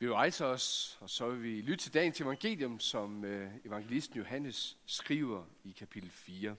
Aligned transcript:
Vi 0.00 0.06
vil 0.06 0.14
rejse 0.14 0.46
os, 0.46 0.98
og 1.00 1.10
så 1.10 1.30
vil 1.30 1.42
vi 1.42 1.60
lytte 1.60 1.84
til 1.84 1.94
dagens 1.94 2.20
evangelium, 2.20 2.80
som 2.80 3.24
øh, 3.24 3.52
evangelisten 3.64 4.16
Johannes 4.16 4.78
skriver 4.86 5.44
i 5.64 5.72
kapitel 5.72 6.10
4. 6.10 6.56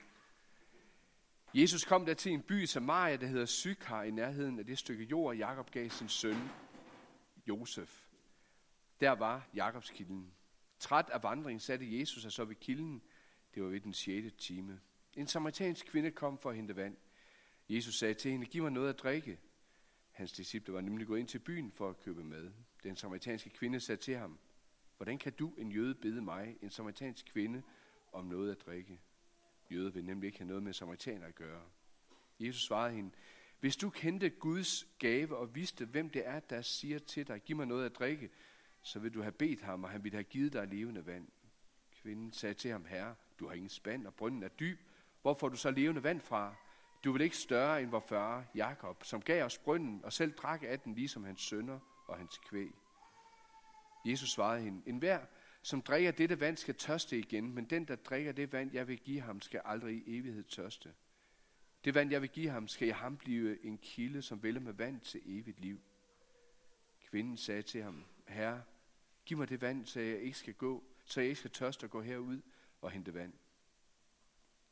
Jesus 1.53 1.85
kom 1.85 2.05
der 2.05 2.13
til 2.13 2.31
en 2.31 2.41
by 2.41 2.63
i 2.63 2.65
Samaria, 2.65 3.15
der 3.15 3.27
hedder 3.27 3.45
Sykar, 3.45 4.03
i 4.03 4.11
nærheden 4.11 4.59
af 4.59 4.65
det 4.65 4.77
stykke 4.77 5.03
jord, 5.03 5.35
Jakob 5.35 5.71
gav 5.71 5.89
sin 5.89 6.09
søn 6.09 6.37
Josef. 7.47 8.01
Der 8.99 9.11
var 9.11 9.47
Jakobs 9.55 9.89
kilden. 9.89 10.33
Træt 10.79 11.09
af 11.09 11.23
vandringen 11.23 11.59
satte 11.59 11.99
Jesus 11.99 12.21
sig 12.21 12.31
så 12.31 12.45
ved 12.45 12.55
kilden. 12.55 13.01
Det 13.55 13.63
var 13.63 13.69
ved 13.69 13.79
den 13.79 13.93
6. 13.93 14.33
time. 14.37 14.79
En 15.13 15.27
samaritansk 15.27 15.85
kvinde 15.85 16.11
kom 16.11 16.37
for 16.37 16.49
at 16.49 16.55
hente 16.55 16.75
vand. 16.75 16.97
Jesus 17.69 17.95
sagde 17.95 18.13
til 18.13 18.31
hende, 18.31 18.45
giv 18.45 18.63
mig 18.63 18.71
noget 18.71 18.89
at 18.89 18.99
drikke. 18.99 19.39
Hans 20.11 20.31
disciple 20.31 20.73
var 20.73 20.81
nemlig 20.81 21.07
gået 21.07 21.19
ind 21.19 21.27
til 21.27 21.39
byen 21.39 21.71
for 21.71 21.89
at 21.89 21.99
købe 21.99 22.23
mad. 22.23 22.51
Den 22.83 22.95
samaritanske 22.95 23.49
kvinde 23.49 23.79
sagde 23.79 24.01
til 24.01 24.15
ham, 24.15 24.39
hvordan 24.97 25.17
kan 25.17 25.33
du, 25.33 25.53
en 25.57 25.71
jøde, 25.71 25.95
bede 25.95 26.21
mig, 26.21 26.57
en 26.61 26.69
samaritansk 26.69 27.25
kvinde, 27.25 27.63
om 28.11 28.25
noget 28.25 28.51
at 28.51 28.65
drikke? 28.65 28.99
Jøder 29.71 29.91
vil 29.91 30.05
nemlig 30.05 30.27
ikke 30.27 30.39
have 30.39 30.47
noget 30.47 30.63
med 30.63 30.73
samaritaner 30.73 31.27
at 31.27 31.35
gøre. 31.35 31.61
Jesus 32.39 32.61
svarede 32.61 32.95
hende, 32.95 33.11
hvis 33.59 33.75
du 33.75 33.89
kendte 33.89 34.29
Guds 34.29 34.87
gave 34.99 35.37
og 35.37 35.55
vidste, 35.55 35.85
hvem 35.85 36.09
det 36.09 36.27
er, 36.27 36.39
der 36.39 36.61
siger 36.61 36.99
til 36.99 37.27
dig, 37.27 37.41
giv 37.41 37.55
mig 37.55 37.65
noget 37.65 37.85
at 37.85 37.95
drikke, 37.95 38.29
så 38.81 38.99
vil 38.99 39.13
du 39.13 39.21
have 39.21 39.31
bedt 39.31 39.61
ham, 39.61 39.83
og 39.83 39.89
han 39.89 40.03
ville 40.03 40.15
have 40.15 40.23
givet 40.23 40.53
dig 40.53 40.67
levende 40.67 41.05
vand. 41.05 41.27
Kvinden 42.01 42.31
sagde 42.31 42.53
til 42.53 42.71
ham, 42.71 42.85
herre, 42.85 43.15
du 43.39 43.47
har 43.47 43.53
ingen 43.53 43.69
spand, 43.69 44.07
og 44.07 44.13
brønden 44.13 44.43
er 44.43 44.47
dyb. 44.47 44.79
Hvor 45.21 45.33
får 45.33 45.49
du 45.49 45.55
så 45.55 45.71
levende 45.71 46.03
vand 46.03 46.21
fra? 46.21 46.55
Du 47.03 47.11
vil 47.11 47.21
ikke 47.21 47.37
større 47.37 47.81
end 47.81 47.89
vor 47.89 47.99
far 47.99 48.45
Jakob, 48.55 49.03
som 49.03 49.21
gav 49.21 49.45
os 49.45 49.57
brønden 49.57 50.05
og 50.05 50.13
selv 50.13 50.31
drak 50.31 50.63
af 50.63 50.79
den, 50.79 50.95
ligesom 50.95 51.23
hans 51.23 51.41
sønner 51.41 51.79
og 52.11 52.17
hans 52.17 52.37
kvæg. 52.37 52.71
Jesus 54.05 54.31
svarede 54.31 54.61
hende, 54.63 54.81
en 54.85 54.97
hver, 54.97 55.25
som 55.61 55.81
drikker 55.81 56.11
dette 56.11 56.39
vand, 56.39 56.57
skal 56.57 56.75
tørste 56.75 57.19
igen, 57.19 57.53
men 57.53 57.65
den, 57.65 57.85
der 57.85 57.95
drikker 57.95 58.31
det 58.31 58.51
vand, 58.51 58.73
jeg 58.73 58.87
vil 58.87 58.99
give 58.99 59.21
ham, 59.21 59.41
skal 59.41 59.61
aldrig 59.65 59.95
i 59.95 60.17
evighed 60.17 60.43
tørste. 60.43 60.93
Det 61.85 61.95
vand, 61.95 62.11
jeg 62.11 62.21
vil 62.21 62.29
give 62.29 62.49
ham, 62.49 62.67
skal 62.67 62.87
i 62.87 62.91
ham 62.91 63.17
blive 63.17 63.65
en 63.65 63.77
kilde, 63.77 64.21
som 64.21 64.43
vælger 64.43 64.61
med 64.61 64.73
vand 64.73 65.01
til 65.01 65.21
evigt 65.25 65.59
liv. 65.59 65.81
Kvinden 67.09 67.37
sagde 67.37 67.61
til 67.61 67.83
ham, 67.83 68.05
Herre, 68.27 68.63
giv 69.25 69.37
mig 69.37 69.49
det 69.49 69.61
vand, 69.61 69.85
så 69.85 69.99
jeg 69.99 70.19
ikke 70.19 70.37
skal 70.37 70.53
gå, 70.53 70.83
så 71.05 71.21
jeg 71.21 71.29
ikke 71.29 71.39
skal 71.39 71.51
tørste 71.51 71.83
og 71.83 71.89
gå 71.89 72.01
herud 72.01 72.41
og 72.81 72.91
hente 72.91 73.13
vand. 73.13 73.33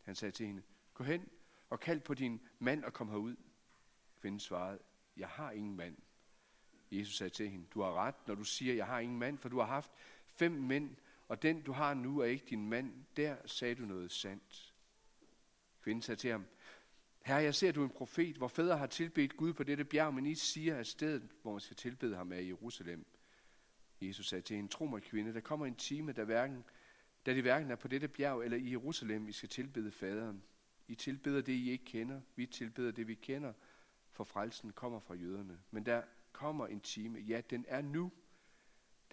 Han 0.03 0.15
sagde 0.15 0.31
til 0.31 0.47
hende, 0.47 0.63
gå 0.93 1.03
hen 1.03 1.29
og 1.69 1.79
kald 1.79 1.99
på 1.99 2.13
din 2.13 2.41
mand 2.59 2.83
og 2.83 2.93
kom 2.93 3.09
herud. 3.09 3.35
Kvinden 4.21 4.39
svarede, 4.39 4.79
jeg 5.17 5.27
har 5.27 5.51
ingen 5.51 5.75
mand. 5.75 5.97
Jesus 6.91 7.15
sagde 7.15 7.29
til 7.29 7.49
hende, 7.49 7.65
du 7.73 7.81
har 7.81 7.93
ret, 7.93 8.27
når 8.27 8.35
du 8.35 8.43
siger, 8.43 8.73
jeg 8.73 8.85
har 8.85 8.99
ingen 8.99 9.19
mand, 9.19 9.37
for 9.37 9.49
du 9.49 9.59
har 9.59 9.65
haft 9.65 9.91
fem 10.27 10.51
mænd, 10.51 10.95
og 11.27 11.41
den 11.41 11.61
du 11.61 11.71
har 11.71 11.93
nu 11.93 12.19
er 12.19 12.25
ikke 12.25 12.45
din 12.49 12.69
mand. 12.69 13.05
Der 13.17 13.35
sagde 13.45 13.75
du 13.75 13.85
noget 13.85 14.11
sandt. 14.11 14.73
Kvinden 15.81 16.01
sagde 16.01 16.21
til 16.21 16.31
ham, 16.31 16.45
Herre, 17.21 17.43
jeg 17.43 17.55
ser, 17.55 17.69
at 17.69 17.75
du 17.75 17.81
er 17.81 17.85
en 17.85 17.93
profet, 17.93 18.37
hvor 18.37 18.47
fædre 18.47 18.77
har 18.77 18.87
tilbedt 18.87 19.37
Gud 19.37 19.53
på 19.53 19.63
dette 19.63 19.85
bjerg, 19.85 20.13
men 20.13 20.25
I 20.25 20.35
siger, 20.35 20.77
at 20.77 20.87
stedet, 20.87 21.29
hvor 21.41 21.51
man 21.51 21.61
skal 21.61 21.77
tilbede 21.77 22.15
ham, 22.15 22.31
er 22.31 22.37
i 22.37 22.47
Jerusalem. 22.47 23.05
Jesus 24.01 24.29
sagde 24.29 24.41
til 24.41 24.55
hende, 24.55 24.69
tro 24.69 24.85
mig 24.85 25.01
kvinde, 25.01 25.33
der 25.33 25.39
kommer 25.39 25.65
en 25.65 25.75
time, 25.75 26.11
der, 26.11 26.23
hverken, 26.23 26.63
da 27.25 27.33
det 27.33 27.43
hverken 27.43 27.71
er 27.71 27.75
på 27.75 27.87
dette 27.87 28.07
bjerg 28.07 28.43
eller 28.43 28.57
i 28.57 28.71
Jerusalem, 28.71 29.27
vi 29.27 29.31
skal 29.31 29.49
tilbede 29.49 29.91
faderen. 29.91 30.43
I 30.87 30.95
tilbeder 30.95 31.41
det, 31.41 31.53
I 31.53 31.71
ikke 31.71 31.85
kender. 31.85 32.21
Vi 32.35 32.45
tilbeder 32.45 32.91
det, 32.91 33.07
vi 33.07 33.15
kender, 33.15 33.53
for 34.11 34.23
frelsen 34.23 34.71
kommer 34.71 34.99
fra 34.99 35.13
jøderne. 35.13 35.59
Men 35.71 35.85
der 35.85 36.03
kommer 36.39 36.67
en 36.67 36.81
time, 36.81 37.19
ja, 37.19 37.41
den 37.49 37.65
er 37.67 37.81
nu, 37.81 38.11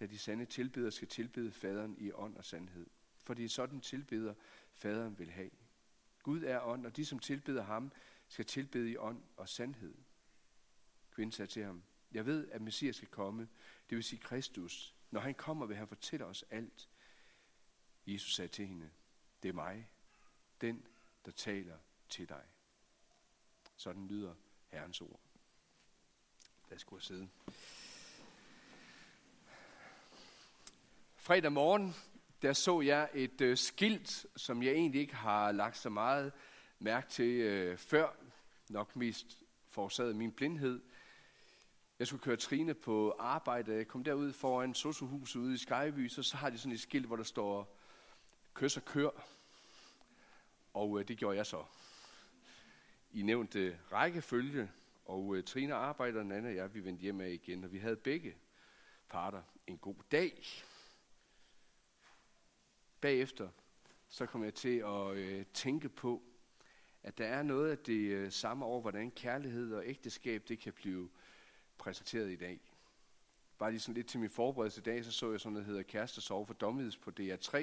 da 0.01 0.07
de 0.07 0.19
sande 0.19 0.45
tilbeder 0.45 0.91
skal 0.91 1.09
tilbede 1.09 1.53
faderen 1.53 1.97
i 1.99 2.13
ånd 2.13 2.37
og 2.37 2.45
sandhed. 2.45 2.87
For 3.23 3.35
det 3.35 3.45
er 3.45 3.49
sådan 3.49 3.81
tilbeder 3.81 4.35
faderen 4.73 5.19
vil 5.19 5.31
have. 5.31 5.51
Gud 6.23 6.43
er 6.43 6.61
ånd, 6.61 6.87
og 6.87 6.97
de, 6.97 7.05
som 7.05 7.19
tilbeder 7.19 7.63
ham, 7.63 7.93
skal 8.29 8.45
tilbede 8.45 8.91
i 8.91 8.97
ånd 8.97 9.23
og 9.37 9.49
sandhed. 9.49 9.95
Kvinden 11.11 11.33
sagde 11.33 11.51
til 11.51 11.65
ham, 11.65 11.83
jeg 12.13 12.27
ved, 12.27 12.49
at 12.49 12.63
Messias 12.63 12.97
skal 12.97 13.09
komme, 13.09 13.49
det 13.91 13.97
vil 13.97 14.05
sige 14.05 14.21
Kristus. 14.21 14.95
Når 15.11 15.21
han 15.21 15.35
kommer, 15.35 15.67
vil 15.67 15.77
han 15.77 15.89
fortælle 15.89 16.25
os 16.25 16.45
alt. 16.51 16.89
Jesus 18.07 18.35
sagde 18.35 18.49
til 18.49 18.67
hende, 18.67 18.91
det 19.43 19.49
er 19.49 19.53
mig, 19.53 19.91
den, 20.61 20.87
der 21.25 21.31
taler 21.31 21.79
til 22.09 22.29
dig. 22.29 22.45
Sådan 23.77 24.09
lyder 24.09 24.35
Herrens 24.67 25.01
ord 25.01 25.26
der 26.71 26.79
skulle 26.79 27.03
sidde. 27.03 27.29
Fredag 31.17 31.53
morgen, 31.53 31.95
der 32.43 32.53
så 32.53 32.81
jeg 32.81 33.09
et 33.15 33.41
øh, 33.41 33.57
skilt, 33.57 34.27
som 34.37 34.63
jeg 34.63 34.73
egentlig 34.73 35.01
ikke 35.01 35.15
har 35.15 35.53
lagt 35.53 35.77
så 35.77 35.91
meget 35.91 36.33
mærke 36.79 37.09
til 37.09 37.31
øh, 37.31 37.79
før. 37.79 38.09
Nok 38.69 38.97
mest 38.97 39.43
forårsaget 39.67 40.17
min 40.17 40.33
blindhed. 40.33 40.83
Jeg 41.99 42.07
skulle 42.07 42.23
køre 42.23 42.37
Trine 42.37 42.75
på 42.75 43.17
arbejde. 43.19 43.75
Jeg 43.75 43.89
kom 43.89 44.05
derud 44.05 44.33
foran 44.33 44.75
Sosuhuset 44.75 45.41
ude 45.41 45.55
i 45.55 45.59
Skyby, 45.59 46.09
så, 46.09 46.23
så 46.23 46.37
har 46.37 46.51
de 46.51 46.59
sådan 46.59 46.73
et 46.73 46.81
skilt, 46.81 47.07
hvor 47.07 47.17
der 47.17 47.25
står 47.25 47.77
kys 48.55 48.77
og 48.77 48.85
kør. 48.85 49.11
Og 50.75 51.01
øh, 51.01 51.09
det 51.09 51.19
gjorde 51.19 51.37
jeg 51.37 51.47
så. 51.47 51.65
I 53.13 53.23
nævnte 53.23 53.79
rækkefølge, 53.93 54.71
og 55.07 55.37
øh, 55.37 55.45
Trine 55.45 55.75
arbejder, 55.75 56.23
den 56.23 56.47
og 56.47 56.55
jeg, 56.55 56.75
vi 56.75 56.85
vendte 56.85 57.03
hjem 57.03 57.21
af 57.21 57.31
igen, 57.31 57.65
og 57.65 57.73
vi 57.73 57.79
havde 57.79 57.97
begge 57.97 58.37
parter 59.09 59.43
en 59.67 59.79
god 59.79 59.95
dag. 60.13 60.45
Bagefter, 63.01 63.49
så 64.09 64.27
kom 64.27 64.45
jeg 64.45 64.55
til 64.55 64.79
at 64.79 65.17
øh, 65.17 65.47
tænke 65.55 65.89
på, 65.89 66.23
at 67.03 67.19
der 67.19 67.27
er 67.27 67.43
noget 67.43 67.71
af 67.71 67.79
det 67.79 68.11
øh, 68.11 68.33
samme 68.33 68.65
over, 68.65 68.81
hvordan 68.81 69.11
kærlighed 69.11 69.75
og 69.75 69.87
ægteskab, 69.87 70.49
det 70.49 70.59
kan 70.59 70.73
blive 70.73 71.11
præsenteret 71.79 72.31
i 72.31 72.37
dag. 72.37 72.61
Bare 73.59 73.71
lige 73.71 73.81
sådan 73.81 73.95
lidt 73.95 74.09
til 74.09 74.21
min 74.21 74.31
forberedelse 74.31 74.81
i 74.81 74.85
dag, 74.85 75.05
så 75.05 75.13
så 75.13 75.31
jeg 75.31 75.41
sådan 75.41 75.53
noget, 75.53 75.67
der 75.67 75.71
hedder 75.73 75.83
Kærestesov 75.83 76.47
for 76.47 76.55
Dommids 76.55 76.97
på 76.97 77.11
DR3. 77.21 77.57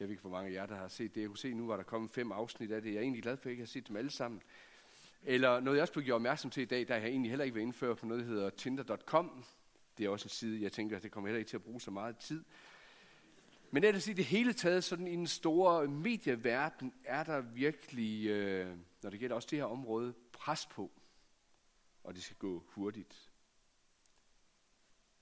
Jeg 0.00 0.08
ved 0.08 0.10
ikke, 0.10 0.20
hvor 0.20 0.30
mange 0.30 0.50
af 0.50 0.54
jer, 0.54 0.66
der 0.66 0.76
har 0.76 0.88
set 0.88 1.14
det. 1.14 1.20
Jeg 1.20 1.28
kunne 1.28 1.38
se, 1.38 1.54
nu 1.54 1.66
var 1.66 1.76
der 1.76 1.82
kommet 1.82 2.10
fem 2.10 2.32
afsnit 2.32 2.72
af 2.72 2.82
det. 2.82 2.90
Jeg 2.90 2.96
er 2.96 3.02
egentlig 3.02 3.22
glad 3.22 3.36
for, 3.36 3.42
at 3.42 3.46
jeg 3.46 3.52
ikke 3.52 3.62
har 3.62 3.66
set 3.66 3.88
dem 3.88 3.96
alle 3.96 4.10
sammen. 4.10 4.42
Eller 5.22 5.60
noget, 5.60 5.76
jeg 5.76 5.82
også 5.82 5.92
blev 5.92 6.04
gjort 6.04 6.14
opmærksom 6.14 6.50
til 6.50 6.62
i 6.62 6.66
dag, 6.66 6.88
der 6.88 6.96
jeg 6.96 7.08
egentlig 7.08 7.30
heller 7.30 7.44
ikke 7.44 7.54
vil 7.54 7.62
indføre 7.62 7.96
på 7.96 8.06
noget, 8.06 8.22
der 8.22 8.28
hedder 8.28 8.50
Tinder.com. 8.50 9.44
Det 9.98 10.06
er 10.06 10.10
også 10.10 10.26
en 10.26 10.30
side, 10.30 10.62
jeg 10.62 10.72
tænker, 10.72 10.96
at 10.96 11.02
det 11.02 11.10
kommer 11.10 11.28
heller 11.28 11.38
ikke 11.38 11.48
til 11.48 11.56
at 11.56 11.62
bruge 11.62 11.80
så 11.80 11.90
meget 11.90 12.16
tid. 12.16 12.44
Men 13.70 13.84
ellers 13.84 14.08
i 14.08 14.12
det 14.12 14.24
hele 14.24 14.52
taget, 14.52 14.84
sådan 14.84 15.06
i 15.06 15.16
den 15.16 15.26
store 15.26 15.88
medieverden, 15.88 16.94
er 17.04 17.24
der 17.24 17.40
virkelig, 17.40 18.26
øh, 18.26 18.76
når 19.02 19.10
det 19.10 19.20
gælder 19.20 19.36
også 19.36 19.48
det 19.50 19.58
her 19.58 19.64
område, 19.64 20.14
pres 20.32 20.66
på. 20.66 20.90
Og 22.04 22.14
det 22.14 22.22
skal 22.22 22.36
gå 22.36 22.64
hurtigt. 22.66 23.30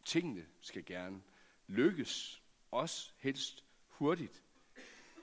Tingene 0.05 0.47
skal 0.61 0.85
gerne 0.85 1.23
lykkes, 1.67 2.43
også 2.71 3.13
helst 3.19 3.65
hurtigt. 3.87 4.43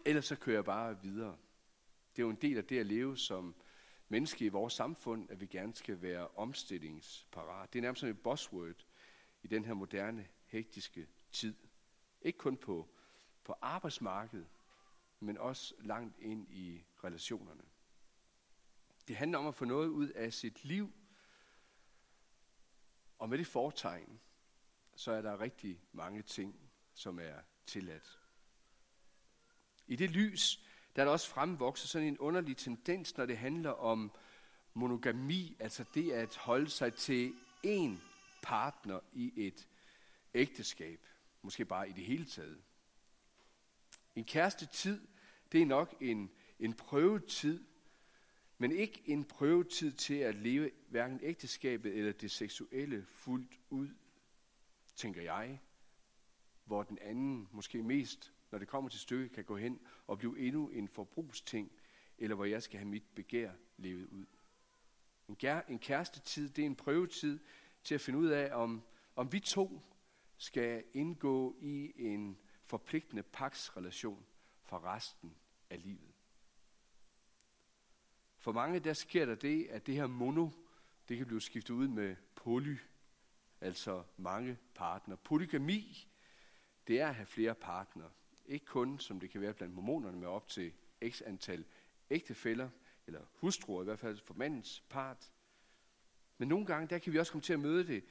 Ellers 0.06 0.26
så 0.26 0.36
kører 0.36 0.58
jeg 0.58 0.66
bare 0.66 1.02
videre. 1.02 1.38
Det 2.16 2.22
er 2.22 2.26
jo 2.26 2.30
en 2.30 2.38
del 2.42 2.58
af 2.58 2.66
det 2.66 2.80
at 2.80 2.86
leve 2.86 3.18
som 3.18 3.56
menneske 4.10 4.46
i 4.46 4.50
vores 4.50 4.74
samfund, 4.74 5.32
at 5.32 5.42
vi 5.42 5.46
gerne 5.46 5.76
skal 5.76 6.02
være 6.02 6.28
omstillingsparat. 6.28 7.74
Det 7.74 7.80
er 7.80 7.82
nærmest 7.82 8.00
sådan 8.00 8.16
et 8.16 8.24
buzzword 8.24 8.86
i 9.44 9.48
den 9.48 9.66
her 9.66 9.74
moderne, 9.74 10.28
hektiske 10.46 11.08
tid. 11.32 11.56
Ikke 12.22 12.38
kun 12.38 12.58
på, 12.58 12.90
på 13.44 13.56
arbejdsmarkedet, 13.62 14.48
men 15.20 15.38
også 15.38 15.74
langt 15.80 16.20
ind 16.20 16.52
i 16.52 16.86
relationerne. 17.04 17.64
Det 19.08 19.16
handler 19.16 19.38
om 19.38 19.48
at 19.48 19.56
få 19.56 19.66
noget 19.66 19.88
ud 19.88 20.10
af 20.10 20.34
sit 20.34 20.64
liv, 20.64 20.94
og 23.18 23.30
med 23.30 23.38
det 23.38 23.48
foretegn, 23.48 24.20
så 24.96 25.12
er 25.12 25.22
der 25.22 25.40
rigtig 25.40 25.82
mange 25.92 26.22
ting, 26.22 26.72
som 26.94 27.20
er 27.20 27.42
tilladt. 27.66 28.20
I 29.88 29.96
det 29.96 30.12
lys, 30.12 30.65
der 30.96 31.02
er 31.02 31.06
der 31.06 31.12
også 31.12 31.30
fremvokset 31.30 31.90
sådan 31.90 32.08
en 32.08 32.18
underlig 32.18 32.58
tendens, 32.58 33.18
når 33.18 33.26
det 33.26 33.38
handler 33.38 33.70
om 33.70 34.12
monogami, 34.74 35.56
altså 35.60 35.86
det 35.94 36.12
at 36.12 36.36
holde 36.36 36.70
sig 36.70 36.94
til 36.94 37.34
én 37.66 37.92
partner 38.44 39.00
i 39.14 39.34
et 39.36 39.68
ægteskab, 40.34 41.00
måske 41.42 41.66
bare 41.66 41.90
i 41.90 41.92
det 41.92 42.04
hele 42.04 42.26
taget. 42.26 42.62
En 44.16 44.24
kæreste 44.24 44.66
tid, 44.66 45.08
det 45.52 45.62
er 45.62 45.66
nok 45.66 45.96
en, 46.02 46.32
en 46.60 46.74
prøvetid, 46.74 47.64
men 48.58 48.72
ikke 48.72 49.02
en 49.06 49.24
prøvetid 49.24 49.92
til 49.92 50.16
at 50.16 50.36
leve 50.36 50.72
hverken 50.90 51.20
ægteskabet 51.24 51.96
eller 51.96 52.12
det 52.12 52.32
seksuelle 52.32 53.06
fuldt 53.06 53.60
ud, 53.70 53.90
tænker 54.96 55.22
jeg, 55.22 55.60
hvor 56.66 56.84
den 56.84 56.98
anden 57.02 57.48
måske 57.52 57.84
mest 57.84 58.35
når 58.52 58.60
det 58.60 58.68
kommer 58.68 58.90
til 58.90 59.00
stykket, 59.00 59.32
kan 59.32 59.44
gå 59.44 59.58
hen 59.58 59.80
og 60.08 60.18
blive 60.18 60.40
endnu 60.40 60.70
en 60.70 60.88
forbrugsting, 60.88 61.72
eller 62.18 62.36
hvor 62.36 62.46
jeg 62.46 62.64
skal 62.64 62.80
have 62.80 62.90
mit 62.90 63.06
begær 63.16 63.52
levet 63.78 64.06
ud. 64.06 64.26
En, 65.28 65.36
kær, 65.36 65.62
en 65.62 65.80
kærestetid, 65.80 66.50
det 66.50 66.62
er 66.62 66.66
en 66.66 66.76
prøvetid 66.76 67.40
til 67.84 67.96
at 67.96 68.02
finde 68.02 68.20
ud 68.20 68.28
af, 68.28 68.56
om, 68.56 68.84
om 69.16 69.32
vi 69.32 69.40
to 69.40 69.82
skal 70.38 70.84
indgå 70.94 71.56
i 71.62 71.94
en 71.96 72.38
forpligtende 72.64 73.24
paksrelation 73.24 74.26
for 74.64 74.86
resten 74.86 75.36
af 75.70 75.84
livet. 75.84 76.14
For 78.38 78.52
mange 78.52 78.80
der 78.80 78.94
sker 78.94 79.26
der 79.26 79.36
det, 79.36 79.68
at 79.68 79.88
det 79.88 79.96
her 79.96 80.08
mono, 80.08 80.50
det 81.10 81.18
kan 81.18 81.26
blive 81.26 81.42
skiftet 81.42 81.74
ud 81.74 81.88
med 81.88 82.16
poly, 82.36 82.78
altså 83.62 84.04
mange 84.18 84.58
partner. 84.76 85.16
Polygami, 85.16 86.08
det 86.88 87.00
er 87.00 87.08
at 87.08 87.16
have 87.16 87.26
flere 87.26 87.56
partnere. 87.56 88.12
Ikke 88.48 88.66
kun, 88.66 89.00
som 89.00 89.20
det 89.20 89.30
kan 89.30 89.42
være 89.42 89.54
blandt 89.54 89.76
mormonerne, 89.76 90.18
med 90.18 90.28
op 90.28 90.48
til 90.48 90.74
x 91.10 91.22
antal 91.22 91.66
ægtefæller, 92.10 92.70
eller 93.08 93.22
hustruer 93.34 93.82
i 93.82 93.86
hvert 93.86 94.00
fald 94.00 94.18
for 94.18 94.34
mandens 94.34 94.84
part. 94.90 95.32
Men 96.38 96.48
nogle 96.48 96.66
gange, 96.66 96.88
der 96.88 96.98
kan 96.98 97.14
vi 97.14 97.20
også 97.20 97.32
komme 97.32 97.42
til 97.42 97.54
at 97.54 97.60
møde 97.60 97.88
det 97.88 98.04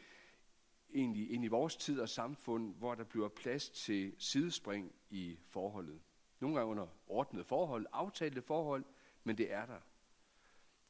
egentlig 0.95 1.31
ind 1.31 1.45
i 1.45 1.49
vores 1.49 1.77
tid 1.77 2.01
og 2.01 2.09
samfund, 2.09 2.75
hvor 2.75 2.95
der 2.95 3.05
bliver 3.05 3.29
plads 3.29 3.71
til 3.71 4.15
sidespring 4.19 4.93
i 5.11 5.39
forholdet. 5.47 6.01
Nogle 6.41 6.57
gange 6.57 6.71
under 6.71 6.87
ordnede 7.07 7.45
forhold, 7.45 7.87
aftalte 7.93 8.43
forhold, 8.43 8.85
men 9.25 9.39
det 9.39 9.53
er 9.53 9.67
der. 9.67 9.81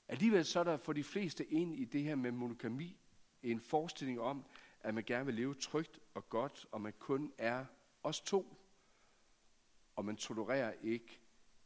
Alligevel 0.08 0.44
så 0.44 0.60
er 0.60 0.64
der 0.64 0.76
for 0.76 0.92
de 0.92 1.04
fleste 1.04 1.44
ind 1.44 1.74
i 1.74 1.84
det 1.84 2.02
her 2.02 2.14
med 2.14 2.32
monogami 2.32 2.96
en 3.42 3.60
forestilling 3.60 4.20
om, 4.20 4.44
at 4.80 4.94
man 4.94 5.04
gerne 5.04 5.26
vil 5.26 5.34
leve 5.34 5.54
trygt 5.54 6.00
og 6.14 6.28
godt, 6.28 6.66
og 6.72 6.80
man 6.80 6.92
kun 6.98 7.32
er 7.38 7.64
os 8.02 8.20
to, 8.20 8.56
og 9.96 10.04
man 10.04 10.16
tolererer 10.16 10.72
ikke 10.82 11.20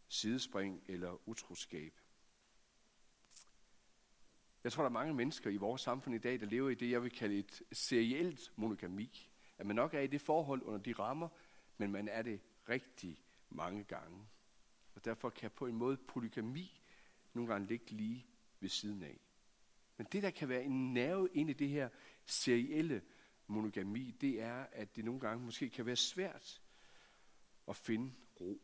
sidespring 0.09 0.83
eller 0.87 1.29
utroskab. 1.29 1.93
Jeg 4.65 4.73
tror, 4.73 4.83
der 4.83 4.89
er 4.89 4.93
mange 4.93 5.15
mennesker 5.15 5.51
i 5.51 5.57
vores 5.57 5.83
samfund 5.83 6.15
i 6.15 6.19
dag, 6.19 6.41
der 6.41 6.47
lever 6.47 6.71
i 6.71 6.75
det, 6.75 6.91
jeg 6.91 7.03
vil 7.03 7.11
kalde 7.11 7.39
et 7.39 7.63
serielt 7.73 8.53
monogami. 8.57 9.31
At 9.59 9.67
man 9.67 9.77
nok 9.77 9.95
er 9.95 10.01
i 10.01 10.07
det 10.07 10.21
forhold 10.21 10.63
under 10.63 10.81
de 10.81 10.93
rammer, 10.93 11.29
men 11.77 11.93
man 11.93 12.09
er 12.09 12.23
det 12.23 12.41
rigtig 12.69 13.25
mange 13.51 13.85
gange. 13.85 14.27
Og 14.95 15.05
derfor 15.05 15.31
kan 15.31 15.51
på 15.51 15.67
en 15.67 15.75
måde 15.75 15.97
polygami 15.97 16.83
nogle 17.33 17.53
gange 17.53 17.67
ligge 17.67 17.91
lige 17.91 18.27
ved 18.61 18.69
siden 18.69 19.03
af. 19.03 19.21
Men 19.97 20.07
det, 20.13 20.23
der 20.23 20.31
kan 20.31 20.49
være 20.49 20.65
en 20.65 20.95
nerve 20.95 21.29
ind 21.35 21.51
i 21.51 21.53
det 21.53 21.69
her 21.69 21.89
serielle 22.27 23.03
monogami, 23.47 24.11
det 24.21 24.41
er, 24.43 24.67
at 24.73 24.97
det 24.97 25.05
nogle 25.05 25.21
gange 25.21 25.45
måske 25.45 25.71
kan 25.71 25.87
være 25.87 25.97
svært 25.97 26.63
at 27.69 27.77
finde 27.77 28.15
ro. 28.41 28.63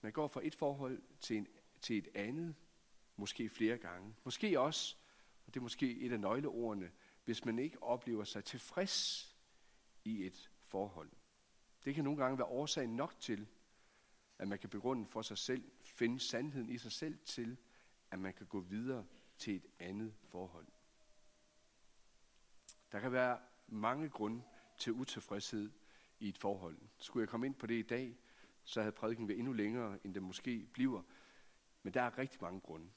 Man 0.00 0.12
går 0.12 0.28
fra 0.28 0.40
et 0.44 0.54
forhold 0.54 1.02
til, 1.20 1.36
en, 1.36 1.46
til 1.80 1.98
et 1.98 2.08
andet, 2.14 2.54
måske 3.16 3.48
flere 3.48 3.78
gange. 3.78 4.14
Måske 4.24 4.60
også, 4.60 4.96
og 5.46 5.54
det 5.54 5.60
er 5.60 5.62
måske 5.62 5.98
et 6.00 6.12
af 6.12 6.20
nøgleordene, 6.20 6.90
hvis 7.24 7.44
man 7.44 7.58
ikke 7.58 7.82
oplever 7.82 8.24
sig 8.24 8.44
tilfreds 8.44 9.36
i 10.04 10.26
et 10.26 10.50
forhold. 10.60 11.10
Det 11.84 11.94
kan 11.94 12.04
nogle 12.04 12.22
gange 12.22 12.38
være 12.38 12.46
årsagen 12.46 12.96
nok 12.96 13.20
til, 13.20 13.46
at 14.38 14.48
man 14.48 14.58
kan 14.58 14.70
begrunde 14.70 15.06
for 15.06 15.22
sig 15.22 15.38
selv, 15.38 15.70
finde 15.82 16.20
sandheden 16.20 16.70
i 16.70 16.78
sig 16.78 16.92
selv 16.92 17.18
til, 17.24 17.56
at 18.10 18.18
man 18.18 18.34
kan 18.34 18.46
gå 18.46 18.60
videre 18.60 19.06
til 19.38 19.56
et 19.56 19.66
andet 19.78 20.14
forhold. 20.22 20.66
Der 22.92 23.00
kan 23.00 23.12
være 23.12 23.40
mange 23.66 24.08
grunde 24.08 24.42
til 24.78 24.92
utilfredshed 24.92 25.70
i 26.20 26.28
et 26.28 26.38
forhold. 26.38 26.76
Skulle 26.98 27.22
jeg 27.22 27.28
komme 27.28 27.46
ind 27.46 27.54
på 27.54 27.66
det 27.66 27.74
i 27.74 27.82
dag, 27.82 28.18
så 28.64 28.80
havde 28.80 28.92
prædiken 28.92 29.28
været 29.28 29.38
endnu 29.38 29.52
længere, 29.52 29.98
end 30.04 30.14
det 30.14 30.22
måske 30.22 30.68
bliver. 30.72 31.02
Men 31.82 31.94
der 31.94 32.02
er 32.02 32.18
rigtig 32.18 32.38
mange 32.42 32.60
grunde. 32.60 32.90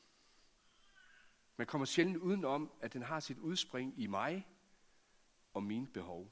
Man 1.58 1.68
kommer 1.68 1.86
sjældent 1.86 2.18
udenom, 2.18 2.72
at 2.82 2.94
den 2.94 3.02
har 3.02 3.20
sit 3.20 3.38
udspring 3.38 4.00
i 4.00 4.08
mig 4.08 4.48
og 5.54 5.64
mine 5.64 5.88
behov. 5.88 6.32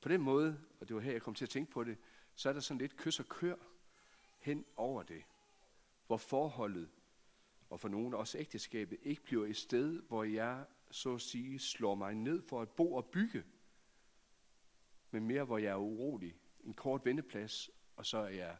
På 0.00 0.08
den 0.08 0.20
måde, 0.20 0.60
og 0.80 0.88
det 0.88 0.96
var 0.96 1.02
her, 1.02 1.12
jeg 1.12 1.22
kom 1.22 1.34
til 1.34 1.44
at 1.44 1.50
tænke 1.50 1.72
på 1.72 1.84
det, 1.84 1.98
så 2.34 2.48
er 2.48 2.52
der 2.52 2.60
sådan 2.60 2.78
lidt 2.78 2.96
kys 2.96 3.20
og 3.20 3.28
kør 3.28 3.56
hen 4.38 4.64
over 4.76 5.02
det, 5.02 5.24
hvor 6.06 6.16
forholdet, 6.16 6.90
og 7.70 7.80
for 7.80 7.88
nogen 7.88 8.14
også 8.14 8.38
ægteskabet, 8.38 8.98
ikke 9.02 9.22
bliver 9.22 9.46
et 9.46 9.56
sted, 9.56 10.02
hvor 10.02 10.24
jeg 10.24 10.64
så 10.90 11.14
at 11.14 11.20
sige 11.20 11.58
slår 11.58 11.94
mig 11.94 12.14
ned 12.14 12.42
for 12.42 12.62
at 12.62 12.70
bo 12.70 12.94
og 12.94 13.06
bygge, 13.06 13.44
men 15.10 15.26
mere 15.26 15.44
hvor 15.44 15.58
jeg 15.58 15.70
er 15.70 15.76
urolig. 15.76 16.34
En 16.64 16.74
kort 16.74 17.04
vendeplads, 17.04 17.70
og 17.96 18.06
så 18.06 18.18
er 18.18 18.28
jeg 18.28 18.56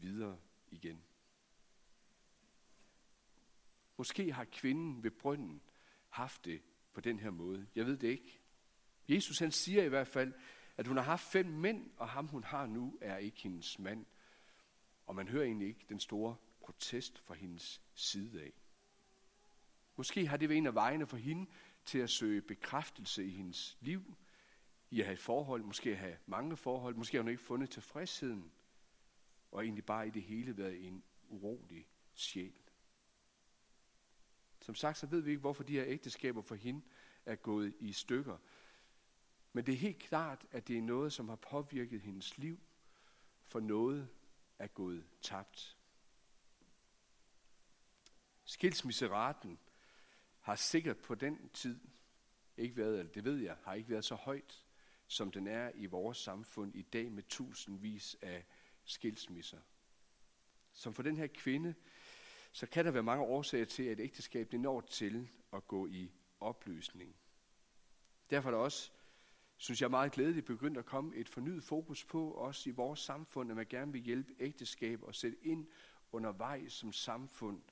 videre 0.00 0.38
igen. 0.70 1.02
Måske 3.96 4.32
har 4.32 4.44
kvinden 4.44 5.02
ved 5.02 5.10
brønden 5.10 5.62
haft 6.08 6.44
det 6.44 6.62
på 6.92 7.00
den 7.00 7.18
her 7.18 7.30
måde. 7.30 7.66
Jeg 7.74 7.86
ved 7.86 7.96
det 7.96 8.08
ikke. 8.08 8.40
Jesus 9.08 9.38
han 9.38 9.52
siger 9.52 9.82
i 9.82 9.88
hvert 9.88 10.08
fald, 10.08 10.32
at 10.76 10.86
hun 10.86 10.96
har 10.96 11.04
haft 11.04 11.32
fem 11.32 11.46
mænd, 11.46 11.90
og 11.96 12.08
ham 12.08 12.26
hun 12.26 12.44
har 12.44 12.66
nu 12.66 12.98
er 13.00 13.16
ikke 13.16 13.42
hendes 13.42 13.78
mand. 13.78 14.06
Og 15.06 15.14
man 15.14 15.28
hører 15.28 15.44
egentlig 15.44 15.68
ikke 15.68 15.84
den 15.88 16.00
store 16.00 16.36
protest 16.60 17.18
fra 17.18 17.34
hendes 17.34 17.82
side 17.94 18.42
af. 18.42 18.52
Måske 19.96 20.26
har 20.26 20.36
det 20.36 20.48
været 20.48 20.58
en 20.58 20.66
af 20.66 20.74
vejene 20.74 21.06
for 21.06 21.16
hende 21.16 21.50
til 21.84 21.98
at 21.98 22.10
søge 22.10 22.42
bekræftelse 22.42 23.24
i 23.24 23.30
hendes 23.30 23.78
liv, 23.80 24.16
i 24.92 25.00
at 25.00 25.06
have 25.06 25.12
et 25.12 25.18
forhold, 25.18 25.62
måske 25.62 25.90
at 25.90 25.96
have 25.96 26.16
mange 26.26 26.56
forhold, 26.56 26.94
måske 26.94 27.16
har 27.16 27.22
hun 27.22 27.30
ikke 27.30 27.42
fundet 27.42 27.70
tilfredsheden, 27.70 28.52
og 29.50 29.64
egentlig 29.64 29.84
bare 29.84 30.06
i 30.06 30.10
det 30.10 30.22
hele 30.22 30.56
været 30.56 30.86
en 30.86 31.04
urolig 31.28 31.86
sjæl. 32.14 32.54
Som 34.60 34.74
sagt, 34.74 34.98
så 34.98 35.06
ved 35.06 35.20
vi 35.20 35.30
ikke, 35.30 35.40
hvorfor 35.40 35.62
de 35.62 35.72
her 35.72 35.84
ægteskaber 35.86 36.42
for 36.42 36.54
hende 36.54 36.82
er 37.26 37.34
gået 37.34 37.74
i 37.80 37.92
stykker. 37.92 38.38
Men 39.52 39.66
det 39.66 39.72
er 39.74 39.78
helt 39.78 39.98
klart, 39.98 40.46
at 40.50 40.68
det 40.68 40.78
er 40.78 40.82
noget, 40.82 41.12
som 41.12 41.28
har 41.28 41.36
påvirket 41.36 42.00
hendes 42.00 42.38
liv, 42.38 42.60
for 43.44 43.60
noget 43.60 44.08
er 44.58 44.66
gået 44.66 45.04
tabt. 45.22 45.76
Skilsmisseraten 48.44 49.58
har 50.40 50.56
sikkert 50.56 50.98
på 50.98 51.14
den 51.14 51.48
tid 51.48 51.80
ikke 52.56 52.76
været, 52.76 52.98
eller 52.98 53.12
det 53.12 53.24
ved 53.24 53.36
jeg, 53.36 53.56
har 53.64 53.74
ikke 53.74 53.90
været 53.90 54.04
så 54.04 54.14
højt, 54.14 54.66
som 55.12 55.30
den 55.30 55.46
er 55.46 55.70
i 55.74 55.86
vores 55.86 56.18
samfund 56.18 56.74
i 56.74 56.82
dag 56.82 57.12
med 57.12 57.22
tusindvis 57.22 58.16
af 58.22 58.44
skilsmisser. 58.84 59.58
Som 60.72 60.94
for 60.94 61.02
den 61.02 61.16
her 61.16 61.26
kvinde, 61.26 61.74
så 62.52 62.66
kan 62.66 62.84
der 62.84 62.90
være 62.90 63.02
mange 63.02 63.24
årsager 63.24 63.64
til, 63.64 63.82
at 63.82 64.00
ægteskabet 64.00 64.60
når 64.60 64.80
til 64.80 65.28
at 65.52 65.68
gå 65.68 65.86
i 65.86 66.12
opløsning. 66.40 67.16
Derfor 68.30 68.48
er 68.48 68.54
der 68.54 68.58
også, 68.58 68.90
synes 69.56 69.82
jeg, 69.82 69.90
meget 69.90 70.12
glædeligt 70.12 70.46
begyndt 70.46 70.78
at 70.78 70.86
komme 70.86 71.16
et 71.16 71.28
fornyet 71.28 71.64
fokus 71.64 72.04
på, 72.04 72.30
også 72.30 72.70
i 72.70 72.72
vores 72.72 73.00
samfund, 73.00 73.50
at 73.50 73.56
man 73.56 73.66
gerne 73.66 73.92
vil 73.92 74.02
hjælpe 74.02 74.34
ægteskab 74.38 75.02
og 75.02 75.14
sætte 75.14 75.38
ind 75.42 75.66
undervejs 76.12 76.72
som 76.72 76.92
samfund, 76.92 77.62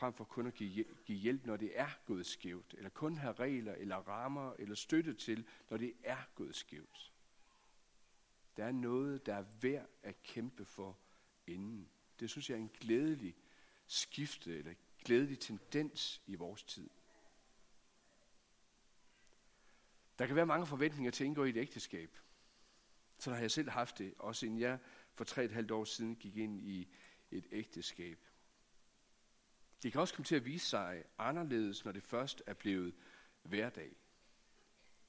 frem 0.00 0.12
for 0.12 0.24
kun 0.24 0.46
at 0.46 0.54
give, 0.54 0.84
give 1.04 1.18
hjælp, 1.18 1.46
når 1.46 1.56
det 1.56 1.72
er 1.74 1.88
gået 2.06 2.26
skævt, 2.26 2.74
eller 2.78 2.90
kun 2.90 3.16
have 3.16 3.32
regler 3.32 3.74
eller 3.74 3.96
rammer 3.96 4.52
eller 4.58 4.74
støtte 4.74 5.14
til, 5.14 5.46
når 5.70 5.76
det 5.76 5.92
er 6.04 6.28
gået 6.34 6.54
skævt. 6.54 7.12
Der 8.56 8.64
er 8.64 8.72
noget, 8.72 9.26
der 9.26 9.34
er 9.34 9.44
værd 9.60 9.88
at 10.02 10.22
kæmpe 10.22 10.64
for 10.64 10.98
inden. 11.46 11.88
Det 12.20 12.30
synes 12.30 12.50
jeg 12.50 12.56
er 12.56 12.60
en 12.60 12.70
glædelig 12.80 13.36
skifte 13.86 14.58
eller 14.58 14.74
glædelig 15.04 15.38
tendens 15.38 16.22
i 16.26 16.34
vores 16.34 16.62
tid. 16.62 16.90
Der 20.18 20.26
kan 20.26 20.36
være 20.36 20.46
mange 20.46 20.66
forventninger 20.66 21.10
til 21.10 21.24
at 21.24 21.26
indgå 21.26 21.44
i 21.44 21.50
et 21.50 21.56
ægteskab. 21.56 22.18
Så 23.18 23.30
har 23.30 23.40
jeg 23.40 23.50
selv 23.50 23.70
haft 23.70 23.98
det, 23.98 24.14
også 24.18 24.46
inden 24.46 24.60
jeg 24.60 24.78
for 25.14 25.24
tre 25.24 25.44
et 25.44 25.52
halvt 25.52 25.70
år 25.70 25.84
siden 25.84 26.16
gik 26.16 26.36
ind 26.36 26.60
i 26.60 26.88
et 27.30 27.46
ægteskab. 27.52 28.29
Det 29.82 29.92
kan 29.92 30.00
også 30.00 30.14
komme 30.14 30.24
til 30.24 30.36
at 30.36 30.44
vise 30.44 30.66
sig 30.66 31.04
anderledes, 31.18 31.84
når 31.84 31.92
det 31.92 32.02
først 32.02 32.42
er 32.46 32.54
blevet 32.54 32.94
hverdag. 33.42 33.96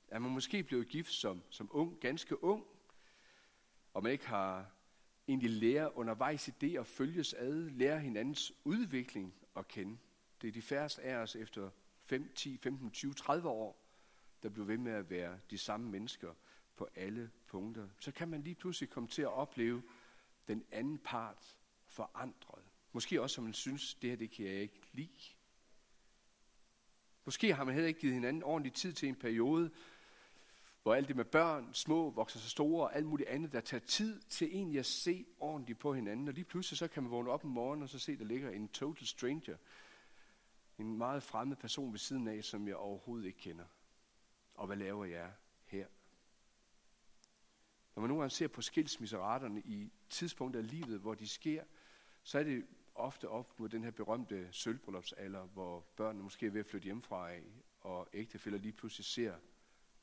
Er 0.07 0.19
man 0.19 0.31
måske 0.31 0.63
blevet 0.63 0.87
gift 0.87 1.11
som, 1.11 1.43
som 1.49 1.69
ung, 1.71 1.99
ganske 1.99 2.43
ung, 2.43 2.65
og 3.93 4.03
man 4.03 4.11
ikke 4.11 4.27
har 4.27 4.71
egentlig 5.27 5.49
lære 5.49 5.97
undervejs 5.97 6.47
i 6.47 6.51
det 6.61 6.77
at 6.77 6.87
følges 6.87 7.33
ad, 7.33 7.53
lære 7.53 7.99
hinandens 7.99 8.53
udvikling 8.63 9.33
at 9.55 9.67
kende. 9.67 9.97
Det 10.41 10.47
er 10.47 10.51
de 10.51 10.61
færreste 10.61 11.01
af 11.01 11.15
os 11.15 11.35
efter 11.35 11.69
5, 12.03 12.31
10, 12.35 12.57
15, 12.57 12.91
20, 12.91 13.13
30 13.13 13.49
år, 13.49 13.81
der 14.43 14.49
bliver 14.49 14.65
ved 14.65 14.77
med 14.77 14.91
at 14.91 15.09
være 15.09 15.39
de 15.49 15.57
samme 15.57 15.89
mennesker 15.89 16.33
på 16.75 16.87
alle 16.95 17.31
punkter. 17.47 17.89
Så 17.99 18.11
kan 18.11 18.29
man 18.29 18.41
lige 18.41 18.55
pludselig 18.55 18.89
komme 18.89 19.09
til 19.09 19.21
at 19.21 19.33
opleve 19.33 19.83
den 20.47 20.65
anden 20.71 20.97
part 20.97 21.57
forandret. 21.87 22.60
Måske 22.91 23.21
også, 23.21 23.33
som 23.33 23.43
man 23.43 23.53
synes, 23.53 23.93
det 23.93 24.09
her 24.09 24.17
det 24.17 24.31
kan 24.31 24.45
jeg 24.45 24.55
ikke 24.55 24.81
lide. 24.91 25.33
Måske 27.25 27.53
har 27.53 27.63
man 27.63 27.73
heller 27.73 27.87
ikke 27.87 27.99
givet 27.99 28.13
hinanden 28.13 28.43
ordentlig 28.43 28.73
tid 28.73 28.93
til 28.93 29.09
en 29.09 29.15
periode, 29.15 29.71
hvor 30.83 30.95
alt 30.95 31.07
det 31.07 31.15
med 31.15 31.25
børn, 31.25 31.73
små, 31.73 32.09
vokser 32.09 32.39
sig 32.39 32.51
store 32.51 32.83
og 32.83 32.95
alt 32.95 33.05
muligt 33.05 33.29
andet, 33.29 33.51
der 33.51 33.61
tager 33.61 33.85
tid 33.85 34.21
til 34.21 34.47
egentlig 34.47 34.79
at 34.79 34.85
se 34.85 35.25
ordentligt 35.39 35.79
på 35.79 35.93
hinanden. 35.93 36.27
Og 36.27 36.33
lige 36.33 36.45
pludselig 36.45 36.77
så 36.77 36.87
kan 36.87 37.03
man 37.03 37.11
vågne 37.11 37.31
op 37.31 37.45
om 37.45 37.51
morgenen 37.51 37.83
og 37.83 37.89
så 37.89 37.99
se, 37.99 38.17
der 38.17 38.25
ligger 38.25 38.49
en 38.49 38.67
total 38.67 39.07
stranger. 39.07 39.57
En 40.77 40.97
meget 40.97 41.23
fremmed 41.23 41.55
person 41.55 41.91
ved 41.91 41.99
siden 41.99 42.27
af, 42.27 42.43
som 42.43 42.67
jeg 42.67 42.75
overhovedet 42.75 43.25
ikke 43.25 43.39
kender. 43.39 43.65
Og 44.53 44.67
hvad 44.67 44.77
laver 44.77 45.05
jeg 45.05 45.31
her? 45.65 45.87
Når 47.95 48.01
man 48.01 48.07
nogle 48.09 48.21
gange 48.21 48.35
ser 48.35 48.47
på 48.47 48.61
skilsmisseraterne 48.61 49.61
i 49.61 49.91
tidspunkter 50.09 50.59
af 50.59 50.67
livet, 50.67 50.99
hvor 50.99 51.13
de 51.13 51.27
sker, 51.27 51.63
så 52.23 52.39
er 52.39 52.43
det 52.43 52.65
ofte 52.95 53.29
op 53.29 53.59
mod 53.59 53.69
den 53.69 53.83
her 53.83 53.91
berømte 53.91 54.47
sølvbryllupsalder, 54.51 55.43
hvor 55.43 55.79
børnene 55.95 56.23
måske 56.23 56.45
er 56.45 56.51
ved 56.51 56.59
at 56.59 56.65
flytte 56.65 56.85
hjemmefra 56.85 57.31
af, 57.31 57.43
og 57.81 58.07
ægtefælder 58.13 58.59
lige 58.59 58.73
pludselig 58.73 59.05
ser 59.05 59.35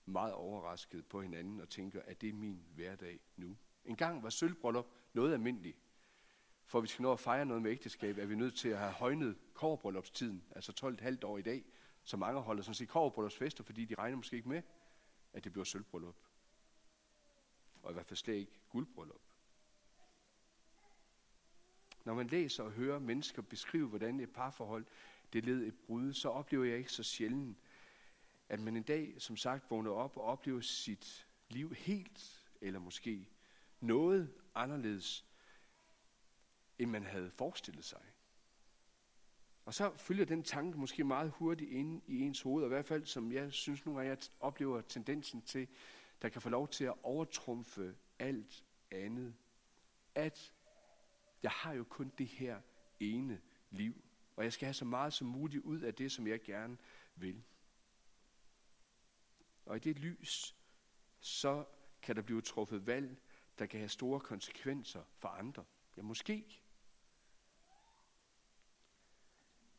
meget 0.05 0.33
overrasket 0.33 1.07
på 1.07 1.23
hinanden 1.23 1.61
og 1.61 1.69
tænker, 1.69 2.03
at 2.03 2.21
det 2.21 2.29
er 2.29 2.33
min 2.33 2.65
hverdag 2.75 3.21
nu. 3.37 3.57
En 3.85 3.97
gang 3.97 4.23
var 4.23 4.31
sølvbryllup 4.31 4.87
noget 5.13 5.33
almindeligt. 5.33 5.79
For 6.65 6.81
hvis 6.81 6.91
vi 6.91 6.93
skal 6.93 7.03
nå 7.03 7.13
at 7.13 7.21
fejre 7.21 7.47
noget 7.47 7.63
med 7.63 7.71
ægteskab, 7.71 8.19
er 8.19 8.27
vi 8.27 8.35
nødt 8.35 8.57
til 8.57 8.69
at 8.69 8.79
have 8.79 8.93
højnet 8.93 9.39
koverbryllupstiden, 9.55 10.45
altså 10.51 10.97
12,5 11.01 11.27
år 11.27 11.39
i 11.39 11.43
dag, 11.43 11.65
så 12.05 12.17
mange 12.17 12.41
holder 12.41 12.63
sådan 12.63 12.75
set 12.75 12.89
koverbryllupsfester, 12.89 13.65
fordi 13.65 13.85
de 13.85 13.95
regner 13.95 14.17
måske 14.17 14.37
ikke 14.37 14.49
med, 14.49 14.63
at 15.33 15.45
det 15.45 15.53
bliver 15.53 15.65
sølvbryllup. 15.65 16.17
Og 17.83 17.91
i 17.91 17.95
hvert 17.95 18.07
fald 18.07 18.17
slet 18.17 18.35
ikke 18.35 18.61
guldbryllup. 18.69 19.28
Når 22.09 22.15
man 22.15 22.27
læser 22.27 22.63
og 22.63 22.73
hører 22.73 22.99
mennesker 22.99 23.43
beskrive, 23.43 23.89
hvordan 23.89 24.21
et 24.21 24.31
parforhold 24.31 24.87
det 25.33 25.45
led 25.45 25.67
et 25.67 25.75
brud, 25.75 26.13
så 26.13 26.29
oplever 26.29 26.65
jeg 26.65 26.79
ikke 26.79 26.93
så 26.93 27.03
sjældent, 27.03 27.59
at 28.49 28.61
man 28.61 28.77
en 28.77 28.83
dag, 28.83 29.15
som 29.19 29.37
sagt, 29.37 29.71
vågner 29.71 29.91
op 29.91 30.17
og 30.17 30.23
oplever 30.23 30.61
sit 30.61 31.27
liv 31.49 31.75
helt, 31.75 32.49
eller 32.61 32.81
måske 32.81 33.29
noget 33.81 34.35
anderledes, 34.55 35.27
end 36.79 36.91
man 36.91 37.05
havde 37.05 37.31
forestillet 37.31 37.85
sig. 37.85 38.03
Og 39.65 39.75
så 39.75 39.97
følger 39.97 40.25
den 40.25 40.43
tanke 40.43 40.79
måske 40.79 41.05
meget 41.05 41.31
hurtigt 41.31 41.71
ind 41.71 42.03
i 42.07 42.21
ens 42.21 42.43
hoved, 42.43 42.65
og 42.65 42.69
i 42.69 42.75
hvert 42.75 42.87
fald, 42.87 43.07
som 43.07 43.33
jeg 43.33 43.53
synes 43.53 43.85
nogle 43.85 44.01
gange, 44.01 44.11
jeg 44.11 44.19
oplever 44.41 44.81
tendensen 44.81 45.43
til, 45.43 45.69
der 46.23 46.29
kan 46.29 46.43
få 46.43 46.49
lov 46.49 46.69
til 46.69 46.85
at 46.85 46.95
overtrumfe 47.03 47.97
alt 48.19 48.65
andet. 48.91 49.35
At 50.15 50.53
jeg 51.43 51.51
har 51.51 51.73
jo 51.73 51.85
kun 51.85 52.13
det 52.19 52.27
her 52.27 52.61
ene 53.01 53.41
liv, 53.71 54.05
og 54.37 54.45
jeg 54.45 54.53
skal 54.53 54.67
have 54.67 54.75
så 54.75 54.85
meget 54.85 55.13
som 55.13 55.27
muligt 55.27 55.65
ud 55.65 55.81
af 55.81 55.95
det, 55.95 56.13
som 56.13 56.27
jeg 56.27 56.43
gerne 56.43 56.79
vil. 57.17 57.43
Og 59.67 59.77
i 59.77 59.79
det 59.81 59.99
lys, 59.99 60.57
så 61.21 61.65
kan 62.03 62.17
der 62.17 62.23
blive 62.23 62.41
truffet 62.41 62.87
valg, 62.87 63.23
der 63.59 63.67
kan 63.67 63.81
have 63.81 63.89
store 63.89 64.21
konsekvenser 64.21 65.05
for 65.19 65.29
andre. 65.29 65.65
Ja, 65.97 66.03
måske. 66.03 66.63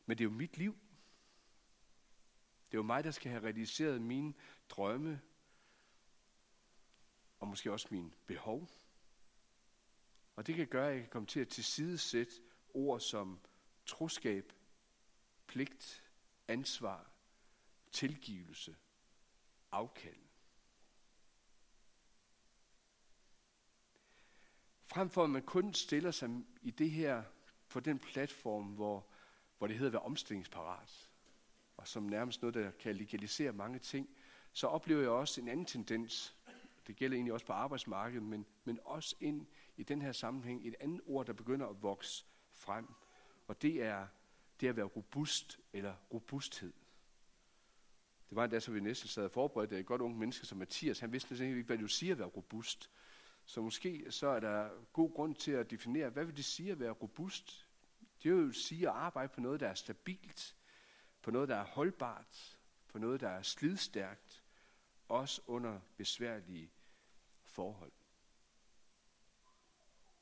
Men 0.05 0.17
det 0.17 0.23
er 0.23 0.29
jo 0.29 0.35
mit 0.35 0.57
liv. 0.57 0.73
Det 2.71 2.73
er 2.73 2.79
jo 2.79 2.83
mig, 2.83 3.03
der 3.03 3.11
skal 3.11 3.31
have 3.31 3.43
realiseret 3.43 4.01
mine 4.01 4.33
drømme, 4.69 5.21
og 7.39 7.47
måske 7.47 7.71
også 7.71 7.87
mine 7.91 8.11
behov. 8.27 8.69
Og 10.39 10.47
det 10.47 10.55
kan 10.55 10.67
gøre, 10.67 10.87
at 10.87 10.93
jeg 10.93 11.01
kan 11.01 11.09
komme 11.09 11.25
til 11.25 11.39
at 11.39 11.47
tilsidesætte 11.47 12.33
ord 12.73 12.99
som 12.99 13.39
troskab, 13.85 14.53
pligt, 15.47 16.03
ansvar, 16.47 17.11
tilgivelse, 17.91 18.75
afkald. 19.71 20.15
Frem 24.85 25.09
for 25.09 25.23
at 25.23 25.29
man 25.29 25.41
kun 25.41 25.73
stiller 25.73 26.11
sig 26.11 26.29
i 26.61 26.71
det 26.71 26.91
her 26.91 27.23
på 27.69 27.79
den 27.79 27.99
platform, 27.99 28.65
hvor, 28.65 29.07
hvor 29.57 29.67
det 29.67 29.75
hedder 29.75 29.89
at 29.89 29.93
være 29.93 30.01
omstillingsparat, 30.01 31.09
og 31.77 31.87
som 31.87 32.03
nærmest 32.03 32.41
noget, 32.41 32.55
der 32.55 32.71
kan 32.71 32.95
legalisere 32.95 33.53
mange 33.53 33.79
ting, 33.79 34.09
så 34.53 34.67
oplever 34.67 35.01
jeg 35.01 35.09
også 35.09 35.41
en 35.41 35.47
anden 35.47 35.65
tendens. 35.65 36.35
Det 36.87 36.95
gælder 36.95 37.15
egentlig 37.15 37.33
også 37.33 37.45
på 37.45 37.53
arbejdsmarkedet, 37.53 38.23
men, 38.23 38.45
men 38.63 38.79
også 38.85 39.15
ind 39.19 39.47
i 39.79 39.83
den 39.83 40.01
her 40.01 40.11
sammenhæng 40.11 40.67
et 40.67 40.75
andet 40.79 41.01
ord, 41.05 41.25
der 41.25 41.33
begynder 41.33 41.67
at 41.67 41.83
vokse 41.83 42.25
frem. 42.51 42.87
Og 43.47 43.61
det 43.61 43.83
er 43.83 44.07
det 44.61 44.67
at 44.67 44.75
være 44.75 44.85
robust 44.85 45.59
eller 45.73 45.95
robusthed. 46.13 46.73
Det 48.29 48.35
var 48.35 48.43
endda, 48.43 48.59
så 48.59 48.71
vi 48.71 48.79
næsten 48.79 49.09
sad 49.09 49.23
og 49.23 49.31
forberedte 49.31 49.79
et 49.79 49.85
godt 49.85 50.01
unge 50.01 50.19
menneske 50.19 50.45
som 50.45 50.57
Mathias. 50.57 50.99
Han 50.99 51.11
vidste 51.11 51.47
ikke, 51.47 51.63
hvad 51.63 51.77
det 51.77 51.83
vil 51.83 51.89
sige 51.89 52.11
at 52.11 52.17
være 52.17 52.27
robust. 52.27 52.91
Så 53.45 53.61
måske 53.61 54.05
så 54.09 54.27
er 54.27 54.39
der 54.39 54.69
god 54.93 55.13
grund 55.13 55.35
til 55.35 55.51
at 55.51 55.71
definere, 55.71 56.09
hvad 56.09 56.25
vil 56.25 56.37
det 56.37 56.45
sige 56.45 56.71
at 56.71 56.79
være 56.79 56.91
robust? 56.91 57.67
Det 58.23 58.35
vil 58.35 58.53
sige 58.53 58.89
at 58.89 58.95
arbejde 58.95 59.33
på 59.33 59.41
noget, 59.41 59.59
der 59.59 59.67
er 59.67 59.73
stabilt, 59.73 60.55
på 61.21 61.31
noget, 61.31 61.49
der 61.49 61.55
er 61.55 61.65
holdbart, 61.65 62.59
på 62.87 62.99
noget, 62.99 63.21
der 63.21 63.29
er 63.29 63.41
slidstærkt, 63.41 64.43
også 65.07 65.41
under 65.47 65.79
besværlige 65.97 66.71
forhold. 67.43 67.91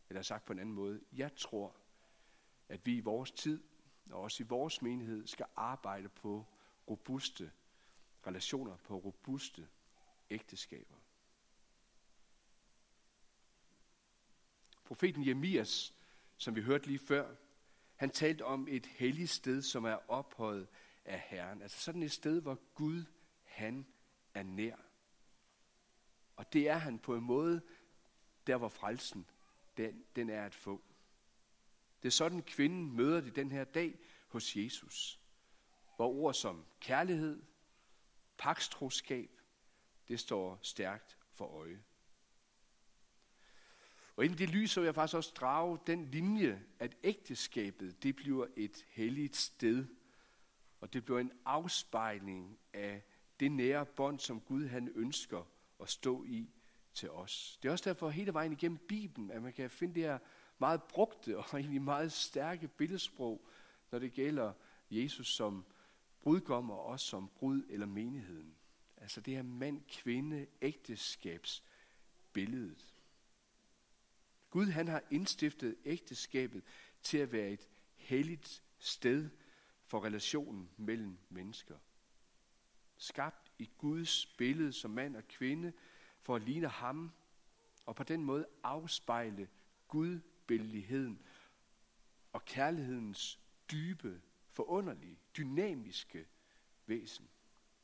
Eller 0.09 0.21
sagt 0.21 0.45
på 0.45 0.53
en 0.53 0.59
anden 0.59 0.75
måde, 0.75 1.01
jeg 1.13 1.35
tror, 1.35 1.75
at 2.69 2.85
vi 2.85 2.97
i 2.97 2.99
vores 2.99 3.31
tid, 3.31 3.63
og 4.11 4.21
også 4.21 4.43
i 4.43 4.47
vores 4.47 4.81
menighed, 4.81 5.27
skal 5.27 5.45
arbejde 5.55 6.09
på 6.09 6.45
robuste 6.89 7.51
relationer, 8.27 8.77
på 8.77 8.97
robuste 8.97 9.67
ægteskaber. 10.29 10.95
Profeten 14.85 15.25
Jeremias, 15.25 15.93
som 16.37 16.55
vi 16.55 16.61
hørte 16.61 16.87
lige 16.87 16.99
før, 16.99 17.35
han 17.95 18.09
talte 18.09 18.45
om 18.45 18.67
et 18.67 18.85
helligt 18.85 19.29
sted, 19.29 19.61
som 19.61 19.85
er 19.85 20.11
ophøjet 20.11 20.67
af 21.05 21.19
Herren. 21.19 21.61
Altså 21.61 21.79
sådan 21.79 22.03
et 22.03 22.11
sted, 22.11 22.41
hvor 22.41 22.59
Gud, 22.73 23.03
han 23.43 23.87
er 24.33 24.43
nær. 24.43 24.75
Og 26.35 26.53
det 26.53 26.69
er 26.69 26.77
han 26.77 26.99
på 26.99 27.15
en 27.15 27.23
måde, 27.23 27.61
der 28.47 28.57
hvor 28.57 28.69
frelsen, 28.69 29.25
den, 29.77 30.03
den 30.15 30.29
er 30.29 30.45
at 30.45 30.55
få. 30.55 30.81
Det 32.01 32.07
er 32.07 32.11
sådan, 32.11 32.43
kvinden 32.43 32.91
møder 32.91 33.21
det 33.21 33.35
den 33.35 33.51
her 33.51 33.63
dag 33.63 33.99
hos 34.27 34.55
Jesus. 34.55 35.19
Hvor 35.95 36.07
ord 36.07 36.33
som 36.33 36.65
kærlighed, 36.79 37.43
pakstroskab, 38.37 39.41
det 40.07 40.19
står 40.19 40.59
stærkt 40.61 41.17
for 41.31 41.45
øje. 41.45 41.83
Og 44.15 44.25
inden 44.25 44.39
det 44.39 44.49
lys, 44.49 44.71
så 44.71 44.79
vil 44.79 44.87
jeg 44.87 44.95
faktisk 44.95 45.15
også 45.15 45.33
drage 45.35 45.79
den 45.87 46.05
linje, 46.05 46.65
at 46.79 46.97
ægteskabet, 47.03 48.03
det 48.03 48.15
bliver 48.15 48.47
et 48.55 48.85
helligt 48.89 49.35
sted. 49.35 49.85
Og 50.79 50.93
det 50.93 51.05
bliver 51.05 51.19
en 51.19 51.31
afspejling 51.45 52.59
af 52.73 53.03
det 53.39 53.51
nære 53.51 53.85
bånd, 53.85 54.19
som 54.19 54.41
Gud 54.41 54.67
han 54.67 54.91
ønsker 54.95 55.49
at 55.79 55.89
stå 55.89 56.23
i 56.23 56.49
til 56.97 57.11
os. 57.11 57.59
Det 57.61 57.69
er 57.69 57.71
også 57.71 57.89
derfor 57.89 58.09
hele 58.09 58.33
vejen 58.33 58.51
igennem 58.51 58.77
Bibelen, 58.77 59.31
at 59.31 59.41
man 59.41 59.53
kan 59.53 59.69
finde 59.69 59.95
det 59.95 60.03
her 60.03 60.19
meget 60.59 60.83
brugte 60.83 61.37
og 61.37 61.45
egentlig 61.59 61.81
meget 61.81 62.11
stærke 62.11 62.67
billedsprog, 62.67 63.47
når 63.91 63.99
det 63.99 64.13
gælder 64.13 64.53
Jesus 64.91 65.35
som 65.35 65.65
brudgom 66.21 66.71
og 66.71 66.85
os 66.85 67.01
som 67.01 67.29
brud 67.35 67.63
eller 67.69 67.85
menigheden. 67.85 68.55
Altså 68.97 69.21
det 69.21 69.35
her 69.35 69.43
mand-kvinde 69.43 70.47
ægteskabsbilledet. 70.61 72.93
Gud 74.49 74.65
han 74.65 74.87
har 74.87 75.03
indstiftet 75.11 75.75
ægteskabet 75.85 76.63
til 77.03 77.17
at 77.17 77.31
være 77.31 77.49
et 77.49 77.69
helligt 77.95 78.63
sted 78.79 79.29
for 79.83 80.03
relationen 80.03 80.69
mellem 80.77 81.17
mennesker. 81.29 81.77
Skabt 82.97 83.51
i 83.59 83.69
Guds 83.77 84.25
billede 84.25 84.73
som 84.73 84.91
mand 84.91 85.15
og 85.15 85.27
kvinde 85.27 85.73
for 86.27 86.35
at 86.35 86.41
ligne 86.41 86.67
ham 86.67 87.11
og 87.85 87.95
på 87.95 88.03
den 88.03 88.23
måde 88.23 88.45
afspejle 88.63 89.49
gudbilligheden 89.87 91.21
og 92.33 92.45
kærlighedens 92.45 93.39
dybe, 93.71 94.21
forunderlige, 94.49 95.19
dynamiske 95.37 96.25
væsen, 96.85 97.29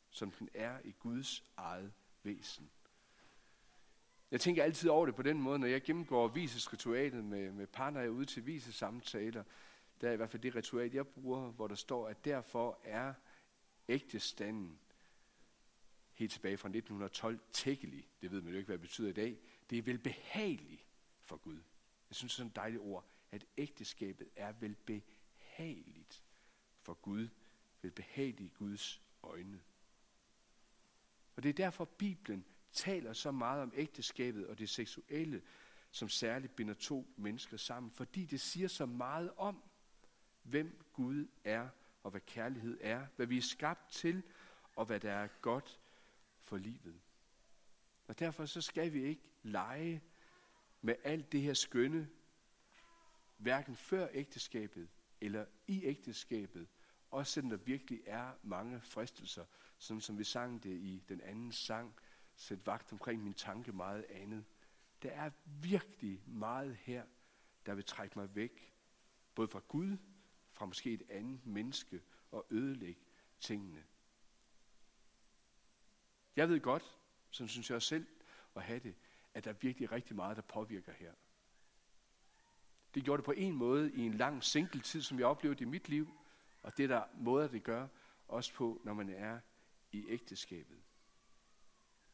som 0.10 0.32
den 0.32 0.50
er 0.54 0.80
i 0.84 0.92
Guds 0.92 1.44
eget 1.58 1.94
væsen. 2.24 2.70
Jeg 4.32 4.42
tænker 4.42 4.64
altid 4.64 4.90
over 4.90 5.06
det 5.06 5.16
på 5.16 5.24
den 5.24 5.42
måde, 5.42 5.60
når 5.60 5.68
jeg 5.68 5.84
gennemgår 5.84 6.28
visesritualet 6.28 7.24
med, 7.24 7.52
med 7.52 7.68
par, 7.68 7.90
når 7.90 8.00
jeg 8.00 8.08
er 8.08 8.12
ude 8.12 8.26
til 8.26 8.46
visesamtaler. 8.46 9.44
Der 10.02 10.10
er 10.10 10.14
i 10.14 10.16
hvert 10.16 10.30
fald 10.30 10.42
det 10.42 10.56
ritual, 10.56 10.92
jeg 10.94 11.08
bruger, 11.08 11.52
hvor 11.52 11.68
der 11.68 11.76
står, 11.76 12.08
at 12.08 12.26
derfor 12.26 12.80
er 12.84 13.14
ægtestanden 13.90 14.80
helt 16.14 16.32
tilbage 16.32 16.58
fra 16.58 16.68
1912 16.68 17.40
tækkelig. 17.52 18.10
Det 18.22 18.32
ved 18.32 18.42
man 18.42 18.52
jo 18.52 18.58
ikke, 18.58 18.68
hvad 18.68 18.78
det 18.78 18.82
betyder 18.82 19.10
i 19.10 19.14
dag. 19.14 19.38
Det 19.70 19.78
er 19.78 19.82
vel 19.82 19.98
behageligt 19.98 20.86
for 21.22 21.38
Gud. 21.38 21.62
Jeg 22.10 22.16
synes, 22.16 22.34
det 22.34 22.36
er 22.36 22.38
sådan 22.38 22.50
et 22.50 22.56
dejligt 22.56 22.82
ord, 22.82 23.06
at 23.32 23.46
ægteskabet 23.58 24.28
er 24.36 24.52
vel 24.52 24.76
behageligt 24.76 26.24
for 26.82 26.94
Gud. 26.94 27.28
Vel 27.82 27.92
behageligt 27.92 28.52
i 28.52 28.56
Guds 28.56 29.02
øjne. 29.24 29.62
Og 31.36 31.44
det 31.44 31.50
er 31.50 31.54
derfor, 31.54 31.86
Bibelen 31.86 32.46
taler 32.72 33.14
så 33.14 33.32
meget 33.32 33.62
om 33.62 33.72
ægteskabet 33.76 34.48
og 34.48 34.60
det 34.60 34.70
seksuelle, 34.70 35.42
som 35.92 36.10
særligt 36.10 36.56
binder 36.56 36.74
to 36.74 37.14
mennesker 37.18 37.58
sammen, 37.58 37.92
fordi 37.92 38.26
det 38.26 38.42
siger 38.42 38.68
så 38.68 38.86
meget 38.86 39.32
om, 39.38 39.64
hvem 40.44 40.82
Gud 40.94 41.28
er, 41.44 41.70
og 42.04 42.12
hvad 42.12 42.22
kærlighed 42.22 42.78
er, 42.82 43.08
hvad 43.16 43.26
vi 43.26 43.38
er 43.38 43.42
skabt 43.42 43.92
til, 43.92 44.24
og 44.76 44.86
hvad 44.86 45.00
der 45.00 45.12
er 45.12 45.28
godt 45.28 45.80
for 46.44 46.58
livet. 46.58 47.02
Og 48.08 48.20
derfor 48.20 48.46
så 48.46 48.62
skal 48.62 48.94
vi 48.94 49.04
ikke 49.04 49.30
lege 49.44 50.04
med 50.82 50.96
alt 51.04 51.32
det 51.32 51.42
her 51.42 51.54
skønne, 51.54 52.10
hverken 53.38 53.76
før 53.76 54.08
ægteskabet 54.14 54.90
eller 55.22 55.46
i 55.68 55.84
ægteskabet, 55.86 56.68
også 57.10 57.32
selvom 57.32 57.50
der 57.50 57.58
virkelig 57.58 58.02
er 58.06 58.34
mange 58.44 58.82
fristelser, 58.82 59.46
sådan 59.78 60.02
som 60.02 60.18
vi 60.18 60.24
sang 60.24 60.64
det 60.64 60.70
i 60.70 61.04
den 61.10 61.22
anden 61.22 61.52
sang, 61.52 61.94
sæt 62.36 62.66
vagt 62.66 62.92
omkring 62.92 63.24
min 63.24 63.34
tanke 63.34 63.72
meget 63.72 64.06
andet. 64.10 64.46
Der 65.04 65.10
er 65.10 65.32
virkelig 65.46 66.24
meget 66.26 66.76
her, 66.76 67.06
der 67.66 67.76
vil 67.76 67.86
trække 67.86 68.20
mig 68.20 68.36
væk, 68.36 68.74
både 69.36 69.48
fra 69.48 69.62
Gud, 69.68 69.98
fra 70.52 70.66
måske 70.66 70.94
et 70.94 71.04
andet 71.10 71.46
menneske, 71.46 72.02
og 72.32 72.46
ødelægge 72.50 73.02
tingene. 73.40 73.84
Jeg 76.36 76.50
ved 76.50 76.60
godt, 76.60 76.98
som 77.30 77.48
synes 77.48 77.70
jeg 77.70 77.82
selv 77.82 78.08
at 78.56 78.64
have 78.64 78.80
det, 78.80 78.96
at 79.34 79.44
der 79.44 79.50
er 79.50 79.56
virkelig 79.62 79.92
rigtig 79.92 80.16
meget, 80.16 80.38
der 80.38 80.44
påvirker 80.44 80.92
her. 80.92 81.14
Det 82.96 83.04
gjorde 83.04 83.18
det 83.18 83.26
på 83.26 83.32
en 83.32 83.54
måde 83.54 83.94
i 83.94 84.00
en 84.00 84.14
lang 84.14 84.44
single-tid, 84.44 85.02
som 85.02 85.20
jeg 85.20 85.28
oplevede 85.28 85.64
i 85.64 85.68
mit 85.68 85.90
liv, 85.90 86.14
og 86.64 86.78
det 86.78 86.84
er 86.84 86.88
der 86.88 87.04
måder, 87.18 87.48
det 87.48 87.64
gør, 87.64 87.88
også 88.28 88.54
på, 88.54 88.82
når 88.84 88.94
man 88.94 89.10
er 89.10 89.40
i 89.92 90.06
ægteskabet. 90.10 90.78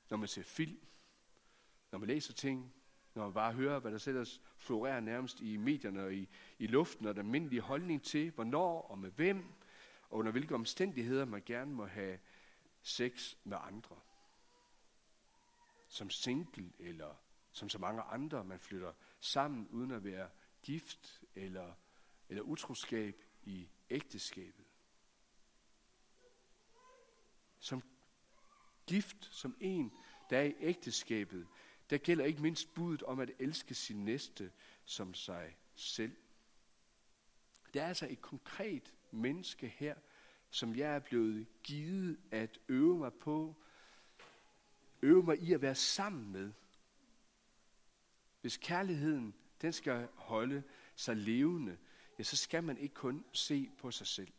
Når 0.09 0.17
man 0.17 0.27
ser 0.27 0.43
film, 0.43 0.79
når 1.91 1.99
man 1.99 2.07
læser 2.07 2.33
ting, 2.33 2.73
når 3.13 3.23
man 3.23 3.33
bare 3.33 3.53
hører, 3.53 3.79
hvad 3.79 3.91
der 3.91 3.97
sætter 3.97 4.39
florerer 4.57 4.99
nærmest 4.99 5.41
i 5.41 5.57
medierne 5.57 6.03
og 6.03 6.13
i, 6.13 6.29
i 6.59 6.67
luften, 6.67 7.05
og 7.05 7.15
den 7.15 7.25
almindelige 7.25 7.61
holdning 7.61 8.03
til, 8.03 8.31
hvornår 8.31 8.81
og 8.81 8.99
med 8.99 9.11
hvem, 9.11 9.45
og 10.09 10.17
under 10.17 10.31
hvilke 10.31 10.55
omstændigheder 10.55 11.25
man 11.25 11.43
gerne 11.45 11.71
må 11.71 11.85
have 11.85 12.19
sex 12.81 13.35
med 13.43 13.57
andre. 13.61 13.95
Som 15.89 16.09
single 16.09 16.71
eller 16.79 17.15
som 17.51 17.69
så 17.69 17.77
mange 17.77 18.01
andre, 18.01 18.43
man 18.43 18.59
flytter 18.59 18.93
sammen 19.19 19.67
uden 19.67 19.91
at 19.91 20.03
være 20.03 20.29
gift 20.61 21.21
eller, 21.35 21.73
eller 22.29 22.43
utroskab 22.43 23.23
i 23.43 23.69
ægteskabet. 23.89 24.65
Som 27.59 27.83
gift, 28.87 29.29
som 29.31 29.57
en, 29.59 29.93
der 30.29 30.37
er 30.37 30.43
i 30.43 30.55
ægteskabet, 30.59 31.47
der 31.89 31.97
gælder 31.97 32.25
ikke 32.25 32.41
mindst 32.41 32.73
budet 32.73 33.03
om 33.03 33.19
at 33.19 33.31
elske 33.39 33.75
sin 33.75 34.05
næste 34.05 34.51
som 34.85 35.13
sig 35.13 35.57
selv. 35.75 36.17
Der 37.73 37.83
er 37.83 37.87
altså 37.87 38.07
et 38.09 38.21
konkret 38.21 38.93
menneske 39.11 39.67
her, 39.67 39.95
som 40.49 40.75
jeg 40.75 40.95
er 40.95 40.99
blevet 40.99 41.47
givet 41.63 42.19
at 42.31 42.59
øve 42.67 42.97
mig 42.97 43.13
på, 43.13 43.63
øve 45.01 45.23
mig 45.23 45.39
i 45.39 45.53
at 45.53 45.61
være 45.61 45.75
sammen 45.75 46.31
med. 46.31 46.51
Hvis 48.41 48.57
kærligheden, 48.57 49.35
den 49.61 49.73
skal 49.73 50.07
holde 50.15 50.63
sig 50.95 51.17
levende, 51.17 51.77
ja, 52.19 52.23
så 52.23 52.37
skal 52.37 52.63
man 52.63 52.77
ikke 52.77 52.95
kun 52.95 53.25
se 53.33 53.71
på 53.77 53.91
sig 53.91 54.07
selv. 54.07 54.33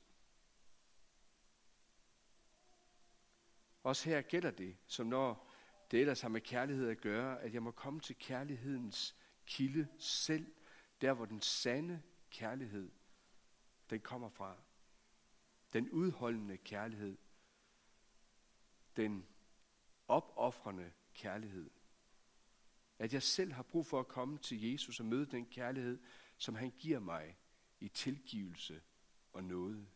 Også 3.83 4.09
her 4.09 4.23
gælder 4.23 4.51
det, 4.51 4.77
som 4.87 5.07
når 5.07 5.51
det 5.91 6.01
ellers 6.01 6.21
har 6.21 6.29
med 6.29 6.41
kærlighed 6.41 6.89
at 6.89 7.01
gøre, 7.01 7.41
at 7.41 7.55
jeg 7.55 7.63
må 7.63 7.71
komme 7.71 8.01
til 8.01 8.17
kærlighedens 8.19 9.17
kilde 9.47 9.89
selv, 9.99 10.55
der 11.01 11.13
hvor 11.13 11.25
den 11.25 11.41
sande 11.41 12.03
kærlighed, 12.31 12.91
den 13.91 14.01
kommer 14.01 14.29
fra. 14.29 14.57
Den 15.73 15.91
udholdende 15.91 16.57
kærlighed. 16.57 17.17
Den 18.97 19.27
opoffrende 20.11 20.93
kærlighed. 21.15 21.71
At 22.99 23.13
jeg 23.13 23.23
selv 23.23 23.53
har 23.53 23.63
brug 23.63 23.87
for 23.87 24.01
at 24.01 24.09
komme 24.09 24.39
til 24.39 24.71
Jesus 24.71 25.01
og 25.01 25.07
møde 25.07 25.27
den 25.27 25.47
kærlighed, 25.47 25.99
som 26.37 26.55
han 26.55 26.71
giver 26.79 26.99
mig 26.99 27.37
i 27.81 27.89
tilgivelse 27.89 28.83
og 29.33 29.45
noget. 29.45 29.87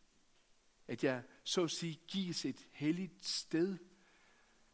At 0.88 1.04
jeg 1.04 1.22
så 1.44 1.64
at 1.64 1.70
sige 1.70 2.00
gives 2.08 2.44
et 2.44 2.68
helligt 2.72 3.24
sted 3.24 3.78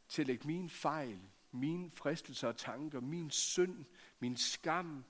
til 0.08 0.22
at 0.22 0.26
lægge 0.26 0.46
mine 0.46 0.70
fejl, 0.70 1.20
mine 1.52 1.90
fristelser 1.90 2.48
og 2.48 2.56
tanker, 2.56 3.00
min 3.00 3.30
synd, 3.30 3.84
min 4.18 4.36
skam, 4.36 5.04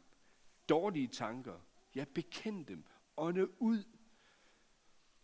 dårlige 0.69 1.09
tanker, 1.09 1.61
jeg 1.95 2.09
bekendte 2.09 2.73
dem, 2.73 2.85
ånde 3.17 3.63
ud 3.63 3.85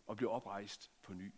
og 0.07 0.17
blev 0.17 0.31
oprejst 0.31 0.91
på 1.01 1.13
ny. 1.13 1.33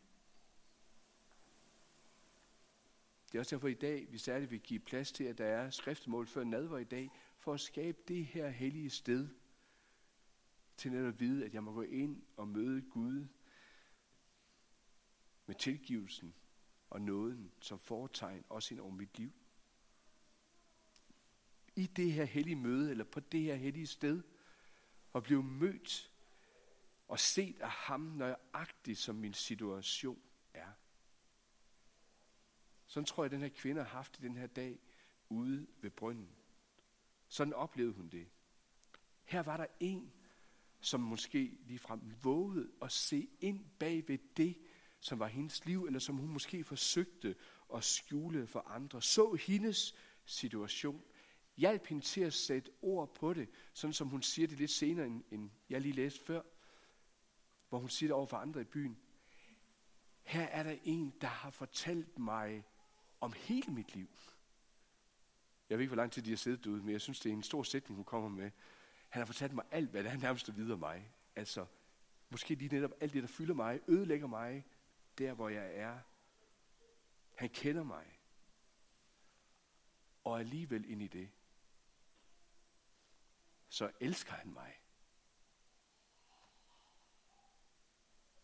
Det 3.32 3.36
er 3.36 3.40
også 3.40 3.56
derfor 3.56 3.68
i 3.68 3.74
dag, 3.74 4.08
vi 4.12 4.18
særligt 4.18 4.52
vil 4.52 4.60
give 4.60 4.80
plads 4.80 5.12
til, 5.12 5.24
at 5.24 5.38
der 5.38 5.46
er 5.46 5.70
skriftmål 5.70 6.28
før 6.28 6.44
nadver 6.44 6.78
i 6.78 6.84
dag, 6.84 7.12
for 7.38 7.54
at 7.54 7.60
skabe 7.60 7.98
det 8.08 8.26
her 8.26 8.50
hellige 8.50 8.90
sted, 8.90 9.30
til 10.78 10.92
netop 10.92 11.08
at 11.08 11.20
vide, 11.20 11.46
at 11.46 11.54
jeg 11.54 11.64
må 11.64 11.74
gå 11.74 11.82
ind 11.82 12.24
og 12.38 12.48
møde 12.48 12.82
Gud 12.82 13.28
med 15.46 15.56
tilgivelsen 15.56 16.36
og 16.90 17.02
nåden 17.02 17.52
som 17.62 17.80
foretegn 17.80 18.46
også 18.50 18.74
ind 18.74 18.82
over 18.82 18.92
mit 18.92 19.18
liv. 19.18 19.32
I 21.76 21.88
det 21.88 22.12
her 22.12 22.26
hellige 22.26 22.56
møde, 22.56 22.92
eller 22.92 23.04
på 23.04 23.20
det 23.20 23.42
her 23.42 23.56
hellige 23.56 23.88
sted, 23.88 24.24
og 25.14 25.24
blive 25.24 25.44
mødt 25.44 26.12
og 27.08 27.20
set 27.20 27.60
af 27.60 27.70
ham 27.70 28.02
nøjagtigt, 28.02 29.00
som 29.00 29.16
min 29.16 29.34
situation 29.34 30.22
er. 30.54 30.72
Sådan 32.90 33.06
tror 33.06 33.24
jeg, 33.24 33.32
den 33.32 33.42
her 33.42 33.50
kvinde 33.50 33.84
har 33.84 33.90
haft 33.90 34.20
i 34.20 34.22
den 34.22 34.38
her 34.38 34.48
dag 34.48 34.80
ude 35.30 35.68
ved 35.82 35.90
brønden. 35.90 36.30
Sådan 37.28 37.54
oplevede 37.54 37.94
hun 37.94 38.10
det. 38.10 38.28
Her 39.24 39.44
var 39.44 39.58
der 39.58 39.66
en, 39.80 40.14
som 40.80 41.00
måske 41.00 41.58
ligefrem 41.66 42.02
vågede 42.24 42.72
at 42.82 42.92
se 42.92 43.30
ind 43.40 43.66
bag 43.80 44.08
ved 44.08 44.18
det, 44.38 44.58
som 45.00 45.20
var 45.20 45.28
hendes 45.28 45.66
liv, 45.66 45.86
eller 45.86 46.00
som 46.00 46.18
hun 46.18 46.30
måske 46.30 46.64
forsøgte 46.64 47.36
at 47.76 47.84
skjule 47.84 48.48
for 48.48 48.60
andre. 48.60 49.02
Så 49.02 49.34
hendes 49.34 49.96
situation. 50.26 51.04
Hjælp 51.58 51.86
hende 51.86 52.06
til 52.06 52.22
at 52.22 52.34
sætte 52.34 52.72
ord 52.82 53.16
på 53.16 53.34
det, 53.34 53.50
sådan 53.74 53.94
som 53.94 54.08
hun 54.08 54.22
siger 54.22 54.48
det 54.48 54.58
lidt 54.58 54.72
senere, 54.72 55.06
end 55.32 55.50
jeg 55.70 55.82
lige 55.82 55.94
læste 55.94 56.26
før, 56.26 56.42
hvor 57.70 57.80
hun 57.80 57.90
siger 57.90 58.08
det 58.08 58.16
over 58.16 58.26
for 58.26 58.38
andre 58.38 58.62
i 58.62 58.64
byen. 58.64 58.98
Her 60.24 60.44
er 60.44 60.64
der 60.64 60.76
en, 60.84 61.14
der 61.22 61.28
har 61.28 61.50
fortalt 61.50 62.20
mig 62.20 62.66
om 63.22 63.34
hele 63.34 63.74
mit 63.74 63.96
liv. 63.96 64.10
Jeg 65.70 65.78
ved 65.78 65.84
ikke, 65.84 65.90
hvor 65.90 66.02
lang 66.02 66.12
tid 66.12 66.22
de 66.22 66.30
har 66.30 66.38
siddet 66.38 66.64
derude, 66.64 66.84
men 66.84 66.92
jeg 66.92 67.02
synes, 67.02 67.20
det 67.20 67.30
er 67.30 67.34
en 67.34 67.44
stor 67.44 67.64
sætning, 67.64 67.96
hun 67.96 68.06
kommer 68.06 68.30
med. 68.30 68.52
Han 69.10 69.20
har 69.20 69.26
fortalt 69.26 69.54
mig 69.54 69.66
alt, 69.72 69.90
hvad 69.90 70.04
der 70.04 70.10
er 70.10 70.18
nærmest 70.18 70.56
videre 70.56 70.78
mig. 70.78 71.12
Altså, 71.36 71.66
måske 72.30 72.56
lige 72.56 72.76
netop 72.76 72.92
alt 73.02 73.14
det, 73.14 73.24
der 73.24 73.28
fylder 73.28 73.54
mig, 73.54 73.80
ødelægger 73.88 74.28
mig, 74.28 74.66
der 75.18 75.34
hvor 75.34 75.50
jeg 75.50 75.76
er. 75.76 76.00
Han 77.36 77.50
kender 77.50 77.84
mig. 77.84 78.20
Og 80.24 80.40
alligevel 80.40 80.90
ind 80.90 81.02
i 81.02 81.08
det, 81.08 81.30
så 83.70 83.92
elsker 84.00 84.34
han 84.34 84.54
mig. 84.54 84.82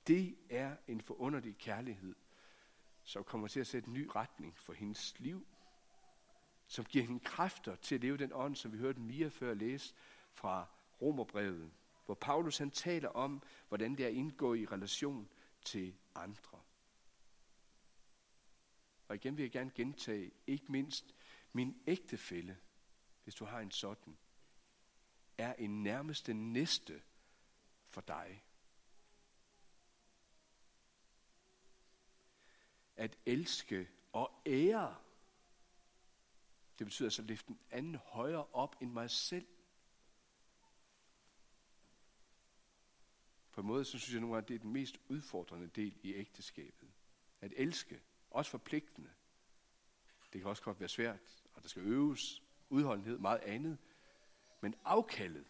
Det 0.07 0.37
er 0.49 0.75
en 0.87 1.01
forunderlig 1.01 1.57
kærlighed, 1.57 2.15
som 3.05 3.23
kommer 3.23 3.47
til 3.47 3.59
at 3.59 3.67
sætte 3.67 3.87
en 3.87 3.93
ny 3.93 4.09
retning 4.15 4.57
for 4.57 4.73
hendes 4.73 5.19
liv, 5.19 5.47
som 6.67 6.85
giver 6.85 7.05
hende 7.05 7.19
kræfter 7.19 7.75
til 7.75 7.95
at 7.95 8.01
leve 8.01 8.17
den 8.17 8.31
ånd, 8.33 8.55
som 8.55 8.71
vi 8.71 8.77
hørte 8.77 8.99
Mia 8.99 9.27
før 9.27 9.53
læse 9.53 9.95
fra 10.31 10.67
Romerbrevet, 11.01 11.71
hvor 12.05 12.15
Paulus 12.15 12.57
han 12.57 12.71
taler 12.71 13.09
om, 13.09 13.43
hvordan 13.67 13.95
det 13.95 14.03
er 14.03 14.07
at 14.07 14.13
indgå 14.13 14.53
i 14.53 14.65
relation 14.65 15.29
til 15.61 15.95
andre. 16.15 16.59
Og 19.07 19.15
igen 19.15 19.37
vil 19.37 19.43
jeg 19.43 19.51
gerne 19.51 19.71
gentage, 19.75 20.31
ikke 20.47 20.71
mindst 20.71 21.15
min 21.53 21.81
ægtefælle, 21.87 22.57
hvis 23.23 23.35
du 23.35 23.45
har 23.45 23.59
en 23.59 23.71
sådan, 23.71 24.17
er 25.37 25.53
en 25.53 25.83
nærmeste 25.83 26.33
næste 26.33 27.01
for 27.85 28.01
dig. 28.01 28.43
At 32.95 33.17
elske 33.25 33.89
og 34.13 34.41
ære, 34.45 34.95
det 36.79 36.87
betyder 36.87 37.07
altså 37.07 37.21
at 37.21 37.27
løfte 37.27 37.47
den 37.47 37.59
anden 37.71 37.95
højere 37.95 38.47
op 38.53 38.75
end 38.81 38.91
mig 38.91 39.09
selv. 39.09 39.47
På 43.51 43.61
en 43.61 43.67
måde, 43.67 43.85
så 43.85 43.99
synes 43.99 44.13
jeg 44.13 44.21
nogle 44.21 44.35
gange, 44.35 44.47
det 44.47 44.55
er 44.55 44.59
den 44.59 44.73
mest 44.73 44.99
udfordrende 45.07 45.67
del 45.67 45.97
i 46.03 46.13
ægteskabet. 46.13 46.89
At 47.41 47.53
elske, 47.55 48.01
også 48.31 48.51
forpligtende. 48.51 49.09
Det 50.33 50.41
kan 50.41 50.49
også 50.49 50.63
godt 50.63 50.79
være 50.79 50.89
svært, 50.89 51.43
og 51.53 51.61
der 51.61 51.67
skal 51.67 51.81
øves, 51.81 52.43
udholdenhed, 52.69 53.17
meget 53.17 53.39
andet. 53.39 53.77
Men 54.61 54.75
afkaldet, 54.83 55.45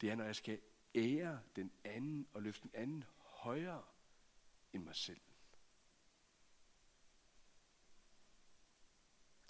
det 0.00 0.10
er, 0.10 0.14
når 0.14 0.24
jeg 0.24 0.36
skal 0.36 0.60
ære 0.94 1.40
den 1.56 1.72
anden 1.84 2.26
og 2.32 2.42
løfte 2.42 2.62
den 2.62 2.70
anden 2.74 3.04
højere 3.18 3.82
end 4.72 4.84
mig 4.84 4.96
selv. 4.96 5.20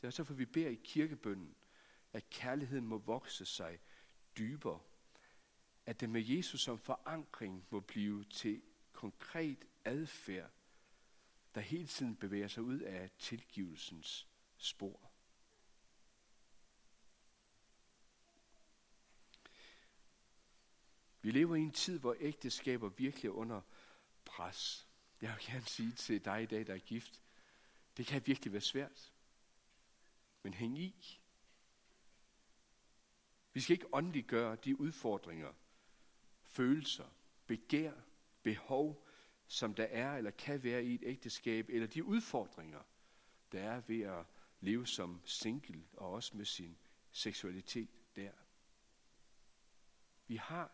Det 0.01 0.05
er 0.05 0.09
også 0.09 0.23
derfor, 0.23 0.35
vi 0.35 0.45
beder 0.45 0.69
i 0.69 0.81
kirkebønden, 0.85 1.57
at 2.13 2.31
kærligheden 2.31 2.87
må 2.87 2.99
vokse 2.99 3.47
sig 3.47 3.81
dybere. 4.39 4.81
At 5.87 6.01
det 6.01 6.11
med 6.11 6.23
Jesus 6.23 6.61
som 6.61 6.79
forankring 6.79 7.67
må 7.71 7.81
blive 7.81 8.25
til 8.25 8.63
konkret 8.93 9.65
adfærd, 9.85 10.51
der 11.55 11.61
hele 11.61 11.87
tiden 11.87 12.17
bevæger 12.17 12.49
sig 12.49 12.63
ud 12.63 12.81
af 12.81 13.11
tilgivelsens 13.19 14.29
spor. 14.57 15.11
Vi 21.23 21.31
lever 21.31 21.57
i 21.57 21.61
en 21.61 21.73
tid, 21.73 21.99
hvor 21.99 22.17
ægteskaber 22.21 22.89
virkelig 22.89 23.29
er 23.29 23.33
under 23.33 23.61
pres. 24.25 24.89
Jeg 25.21 25.31
vil 25.31 25.47
gerne 25.47 25.67
sige 25.67 25.93
til 25.93 26.25
dig 26.25 26.43
i 26.43 26.47
dag, 26.47 26.67
der 26.67 26.75
er 26.75 26.79
gift, 26.79 27.23
det 27.97 28.07
kan 28.07 28.27
virkelig 28.27 28.53
være 28.53 28.63
svært. 28.63 29.10
Men 30.43 30.55
hæng 30.55 30.79
i. 30.79 31.21
Vi 33.53 33.61
skal 33.61 33.75
ikke 33.75 33.95
åndeliggøre 33.95 34.57
de 34.57 34.81
udfordringer, 34.81 35.53
følelser, 36.43 37.07
begær, 37.47 37.93
behov, 38.43 39.07
som 39.47 39.75
der 39.75 39.85
er 39.85 40.17
eller 40.17 40.31
kan 40.31 40.63
være 40.63 40.85
i 40.85 40.95
et 40.95 41.03
ægteskab, 41.05 41.69
eller 41.69 41.87
de 41.87 42.05
udfordringer, 42.05 42.81
der 43.53 43.61
er 43.61 43.81
ved 43.87 44.01
at 44.01 44.25
leve 44.61 44.87
som 44.87 45.21
single 45.25 45.85
og 45.93 46.11
også 46.11 46.37
med 46.37 46.45
sin 46.45 46.79
seksualitet 47.11 47.91
der. 48.17 48.31
Vi 50.27 50.37
har 50.37 50.71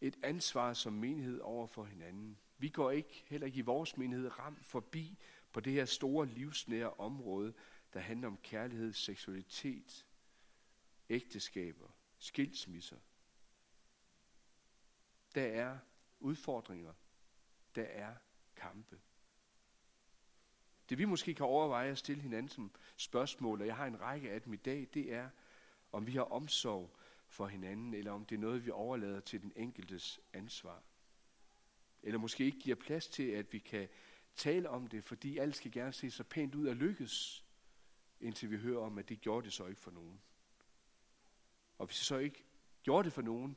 et 0.00 0.18
ansvar 0.22 0.72
som 0.72 0.92
menighed 0.92 1.40
over 1.40 1.66
for 1.66 1.84
hinanden. 1.84 2.38
Vi 2.58 2.68
går 2.68 2.90
ikke, 2.90 3.24
heller 3.26 3.46
ikke 3.46 3.58
i 3.58 3.62
vores 3.62 3.96
menighed, 3.96 4.38
ram 4.38 4.56
forbi 4.62 5.18
på 5.52 5.60
det 5.60 5.72
her 5.72 5.84
store 5.84 6.26
livsnære 6.26 6.90
område, 6.90 7.54
der 7.96 8.02
handler 8.02 8.28
om 8.28 8.38
kærlighed, 8.42 8.92
seksualitet, 8.92 10.06
ægteskaber, 11.10 11.88
skilsmisser. 12.18 12.96
Der 15.34 15.42
er 15.42 15.78
udfordringer. 16.20 16.92
Der 17.74 17.82
er 17.82 18.14
kampe. 18.56 19.00
Det 20.88 20.98
vi 20.98 21.04
måske 21.04 21.34
kan 21.34 21.46
overveje 21.46 21.90
at 21.90 21.98
stille 21.98 22.22
hinanden 22.22 22.48
som 22.48 22.70
spørgsmål, 22.96 23.60
og 23.60 23.66
jeg 23.66 23.76
har 23.76 23.86
en 23.86 24.00
række 24.00 24.30
af 24.30 24.42
dem 24.42 24.52
i 24.52 24.56
dag, 24.56 24.88
det 24.94 25.12
er, 25.12 25.30
om 25.92 26.06
vi 26.06 26.12
har 26.12 26.32
omsorg 26.32 26.96
for 27.28 27.46
hinanden, 27.46 27.94
eller 27.94 28.12
om 28.12 28.24
det 28.24 28.34
er 28.34 28.40
noget, 28.40 28.66
vi 28.66 28.70
overlader 28.70 29.20
til 29.20 29.42
den 29.42 29.52
enkeltes 29.56 30.20
ansvar. 30.32 30.82
Eller 32.02 32.18
måske 32.18 32.44
ikke 32.44 32.58
giver 32.58 32.76
plads 32.76 33.08
til, 33.08 33.30
at 33.30 33.52
vi 33.52 33.58
kan 33.58 33.88
tale 34.34 34.70
om 34.70 34.86
det, 34.86 35.04
fordi 35.04 35.38
alt 35.38 35.56
skal 35.56 35.72
gerne 35.72 35.92
se 35.92 36.10
så 36.10 36.24
pænt 36.24 36.54
ud 36.54 36.66
og 36.66 36.76
lykkes, 36.76 37.45
indtil 38.20 38.50
vi 38.50 38.56
hører 38.56 38.80
om, 38.80 38.98
at 38.98 39.08
det 39.08 39.20
gjorde 39.20 39.44
det 39.44 39.52
så 39.52 39.66
ikke 39.66 39.80
for 39.80 39.90
nogen. 39.90 40.20
Og 41.78 41.86
hvis 41.86 41.96
det 41.96 42.06
så 42.06 42.16
ikke 42.16 42.44
gjorde 42.82 43.04
det 43.04 43.12
for 43.12 43.22
nogen, 43.22 43.56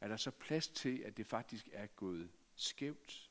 er 0.00 0.08
der 0.08 0.16
så 0.16 0.30
plads 0.30 0.68
til, 0.68 0.98
at 0.98 1.16
det 1.16 1.26
faktisk 1.26 1.68
er 1.72 1.86
gået 1.86 2.30
skævt? 2.54 3.30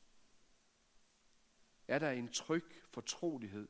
Er 1.88 1.98
der 1.98 2.10
en 2.10 2.28
tryg 2.28 2.82
fortrolighed, 2.90 3.68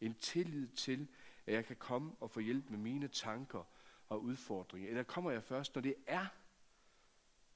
en 0.00 0.14
tillid 0.14 0.68
til, 0.68 1.08
at 1.46 1.54
jeg 1.54 1.64
kan 1.64 1.76
komme 1.76 2.14
og 2.20 2.30
få 2.30 2.40
hjælp 2.40 2.70
med 2.70 2.78
mine 2.78 3.08
tanker 3.08 3.64
og 4.08 4.22
udfordringer? 4.22 4.88
Eller 4.88 5.02
kommer 5.02 5.30
jeg 5.30 5.44
først, 5.44 5.74
når 5.74 5.82
det 5.82 5.94
er 6.06 6.26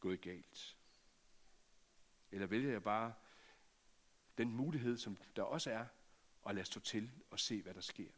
gået 0.00 0.20
galt? 0.20 0.76
Eller 2.32 2.46
vælger 2.46 2.70
jeg 2.70 2.82
bare 2.82 3.14
den 4.38 4.52
mulighed, 4.52 4.96
som 4.96 5.16
der 5.36 5.42
også 5.42 5.70
er, 5.70 5.86
og 6.42 6.54
lade 6.54 6.66
stå 6.66 6.80
til 6.80 7.10
og 7.30 7.40
se, 7.40 7.62
hvad 7.62 7.74
der 7.74 7.80
sker? 7.80 8.10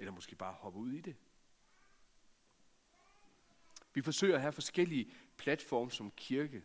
Eller 0.00 0.12
måske 0.12 0.36
bare 0.36 0.52
hoppe 0.52 0.78
ud 0.78 0.92
i 0.92 1.00
det? 1.00 1.16
Vi 3.94 4.02
forsøger 4.02 4.34
at 4.34 4.40
have 4.40 4.52
forskellige 4.52 5.12
platforme 5.36 5.90
som 5.90 6.10
kirke, 6.10 6.62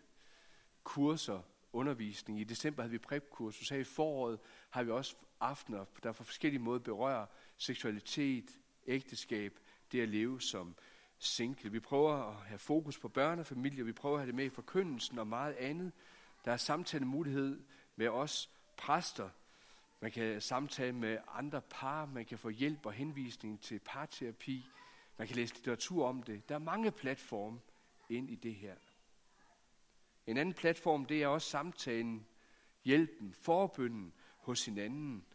kurser, 0.83 1.41
undervisning. 1.73 2.39
I 2.39 2.43
december 2.43 2.83
havde 2.83 2.91
vi 2.91 2.97
prepkursus. 2.97 3.69
Her 3.69 3.77
i 3.77 3.83
foråret 3.83 4.39
har 4.69 4.83
vi 4.83 4.91
også 4.91 5.15
aftener, 5.39 5.85
der 6.03 6.11
på 6.11 6.23
forskellige 6.23 6.61
måder 6.61 6.79
berører 6.79 7.25
seksualitet, 7.57 8.59
ægteskab, 8.87 9.59
det 9.91 10.01
at 10.01 10.09
leve 10.09 10.41
som 10.41 10.75
single. 11.17 11.71
Vi 11.71 11.79
prøver 11.79 12.13
at 12.13 12.35
have 12.35 12.59
fokus 12.59 12.99
på 12.99 13.07
børnefamilier, 13.07 13.83
vi 13.83 13.93
prøver 13.93 14.15
at 14.15 14.21
have 14.21 14.27
det 14.27 14.35
med 14.35 14.45
i 14.45 14.49
forkyndelsen 14.49 15.19
og 15.19 15.27
meget 15.27 15.53
andet. 15.53 15.91
Der 16.45 16.51
er 16.51 16.57
samtale 16.57 17.05
mulighed 17.05 17.63
med 17.95 18.07
os 18.07 18.49
præster. 18.77 19.29
Man 20.05 20.11
kan 20.11 20.41
samtale 20.41 20.93
med 20.93 21.17
andre 21.27 21.61
par, 21.61 22.05
man 22.05 22.25
kan 22.25 22.37
få 22.37 22.49
hjælp 22.49 22.85
og 22.85 22.93
henvisning 22.93 23.61
til 23.61 23.79
parterapi. 23.79 24.65
Man 25.17 25.27
kan 25.27 25.35
læse 25.35 25.53
litteratur 25.53 26.07
om 26.07 26.23
det. 26.23 26.49
Der 26.49 26.55
er 26.55 26.59
mange 26.59 26.91
platforme 26.91 27.59
ind 28.09 28.29
i 28.29 28.35
det 28.35 28.55
her. 28.55 28.75
En 30.27 30.37
anden 30.37 30.53
platform, 30.53 31.05
det 31.05 31.23
er 31.23 31.27
også 31.27 31.49
samtalen, 31.49 32.27
hjælpen, 32.83 33.33
forbønden 33.33 34.13
hos 34.37 34.65
hinanden, 34.65 35.25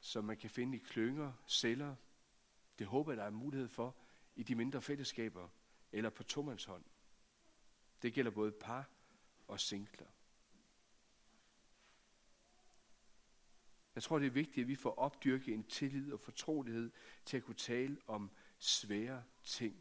som 0.00 0.24
man 0.24 0.36
kan 0.36 0.50
finde 0.50 0.76
i 0.76 0.80
klynger, 0.80 1.32
celler. 1.46 1.94
Det 2.78 2.86
håber 2.86 3.12
jeg, 3.12 3.16
der 3.16 3.24
er 3.24 3.30
mulighed 3.30 3.68
for 3.68 3.96
i 4.36 4.42
de 4.42 4.54
mindre 4.54 4.82
fællesskaber 4.82 5.48
eller 5.92 6.10
på 6.10 6.22
tomandshånd. 6.22 6.84
Det 8.02 8.14
gælder 8.14 8.30
både 8.30 8.52
par 8.52 8.88
og 9.46 9.60
singler. 9.60 10.06
Jeg 13.98 14.02
tror, 14.02 14.18
det 14.18 14.26
er 14.26 14.30
vigtigt, 14.30 14.64
at 14.64 14.68
vi 14.68 14.74
får 14.74 14.98
opdyrket 14.98 15.54
en 15.54 15.64
tillid 15.64 16.12
og 16.12 16.20
fortrolighed 16.20 16.90
til 17.24 17.36
at 17.36 17.42
kunne 17.42 17.54
tale 17.54 17.96
om 18.06 18.30
svære 18.58 19.22
ting. 19.44 19.76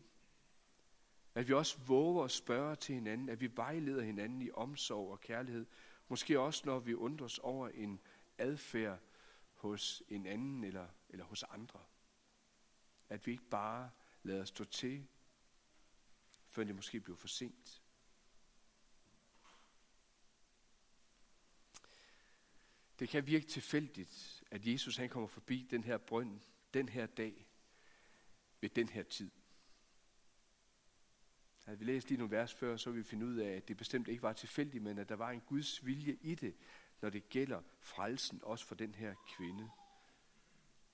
At 1.35 1.47
vi 1.47 1.53
også 1.53 1.77
våger 1.87 2.23
at 2.23 2.31
spørge 2.31 2.75
til 2.75 2.95
hinanden, 2.95 3.29
at 3.29 3.41
vi 3.41 3.51
vejleder 3.55 4.03
hinanden 4.03 4.41
i 4.41 4.51
omsorg 4.51 5.11
og 5.11 5.19
kærlighed. 5.19 5.65
Måske 6.07 6.39
også, 6.39 6.61
når 6.65 6.79
vi 6.79 6.93
undres 6.93 7.39
over 7.39 7.69
en 7.69 7.99
adfærd 8.37 8.99
hos 9.53 10.03
en 10.09 10.25
anden 10.25 10.63
eller, 10.63 10.87
eller 11.09 11.25
hos 11.25 11.43
andre. 11.43 11.79
At 13.09 13.27
vi 13.27 13.31
ikke 13.31 13.49
bare 13.49 13.89
lader 14.23 14.45
stå 14.45 14.63
til, 14.63 15.07
før 16.49 16.63
det 16.63 16.75
måske 16.75 16.99
bliver 16.99 17.17
for 17.17 17.27
sent. 17.27 17.81
Det 22.99 23.09
kan 23.09 23.27
virke 23.27 23.45
tilfældigt, 23.45 24.43
at 24.51 24.67
Jesus 24.67 24.97
han 24.97 25.09
kommer 25.09 25.27
forbi 25.27 25.67
den 25.69 25.83
her 25.83 25.97
brønd, 25.97 26.39
den 26.73 26.89
her 26.89 27.05
dag, 27.05 27.47
ved 28.61 28.69
den 28.69 28.89
her 28.89 29.03
tid. 29.03 29.31
Havde 31.65 31.79
vi 31.79 31.85
læst 31.85 32.09
lige 32.09 32.17
nogle 32.17 32.35
vers 32.35 32.53
før, 32.53 32.77
så 32.77 32.89
ville 32.89 33.03
vi 33.03 33.09
finde 33.09 33.25
ud 33.25 33.35
af, 33.35 33.49
at 33.55 33.67
det 33.67 33.77
bestemt 33.77 34.07
ikke 34.07 34.23
var 34.23 34.33
tilfældigt, 34.33 34.83
men 34.83 34.97
at 34.97 35.09
der 35.09 35.15
var 35.15 35.31
en 35.31 35.41
Guds 35.41 35.85
vilje 35.85 36.17
i 36.21 36.35
det, 36.35 36.55
når 37.01 37.09
det 37.09 37.29
gælder 37.29 37.61
frelsen, 37.79 38.39
også 38.43 38.65
for 38.65 38.75
den 38.75 38.95
her 38.95 39.15
kvinde. 39.35 39.69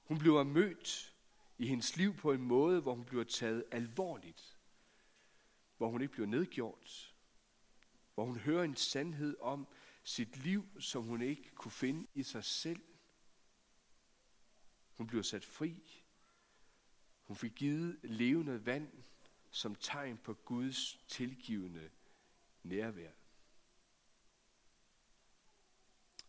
Hun 0.03 0.19
bliver 0.19 0.43
mødt 0.43 1.15
i 1.57 1.67
hendes 1.67 1.97
liv 1.97 2.15
på 2.15 2.31
en 2.31 2.41
måde, 2.41 2.81
hvor 2.81 2.93
hun 2.95 3.05
bliver 3.05 3.23
taget 3.23 3.63
alvorligt. 3.71 4.57
Hvor 5.77 5.89
hun 5.89 6.01
ikke 6.01 6.13
bliver 6.13 6.27
nedgjort. 6.27 7.15
Hvor 8.13 8.25
hun 8.25 8.37
hører 8.37 8.63
en 8.63 8.75
sandhed 8.75 9.37
om 9.39 9.67
sit 10.03 10.37
liv, 10.37 10.81
som 10.81 11.03
hun 11.03 11.21
ikke 11.21 11.49
kunne 11.55 11.71
finde 11.71 12.07
i 12.13 12.23
sig 12.23 12.43
selv. 12.43 12.81
Hun 14.97 15.07
blev 15.07 15.23
sat 15.23 15.45
fri. 15.45 16.03
Hun 17.23 17.35
fik 17.35 17.51
givet 17.55 17.99
levende 18.03 18.65
vand 18.65 18.91
som 19.51 19.75
tegn 19.75 20.17
på 20.17 20.33
Guds 20.33 20.99
tilgivende 21.07 21.89
nærvær. 22.63 23.11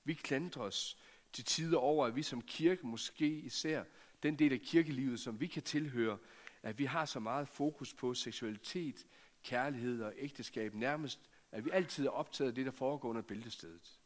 Vi 0.04 0.14
klandrer 0.14 0.62
os 0.62 0.98
til 1.32 1.44
tider 1.44 1.78
over, 1.78 2.06
at 2.06 2.16
vi 2.16 2.22
som 2.22 2.42
kirke, 2.42 2.86
måske 2.86 3.28
især 3.28 3.84
den 4.22 4.38
del 4.38 4.52
af 4.52 4.60
kirkelivet, 4.60 5.20
som 5.20 5.40
vi 5.40 5.46
kan 5.46 5.62
tilhøre, 5.62 6.18
at 6.62 6.78
vi 6.78 6.84
har 6.84 7.04
så 7.04 7.20
meget 7.20 7.48
fokus 7.48 7.94
på 7.94 8.14
seksualitet, 8.14 9.06
kærlighed 9.42 10.02
og 10.02 10.12
ægteskab, 10.16 10.74
nærmest 10.74 11.20
at 11.54 11.64
vi 11.64 11.70
altid 11.70 12.06
er 12.06 12.10
optaget 12.10 12.48
af 12.48 12.54
det, 12.54 12.66
der 12.66 12.72
foregår 12.72 13.08
under 13.08 13.22
bæltestedet. 13.22 14.00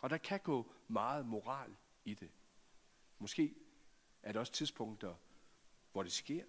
Og 0.00 0.10
der 0.10 0.18
kan 0.18 0.40
gå 0.40 0.72
meget 0.88 1.26
moral 1.26 1.76
i 2.04 2.14
det. 2.14 2.30
Måske 3.18 3.54
er 4.22 4.32
der 4.32 4.40
også 4.40 4.52
tidspunkter, 4.52 5.14
hvor 5.92 6.02
det 6.02 6.12
sker. 6.12 6.44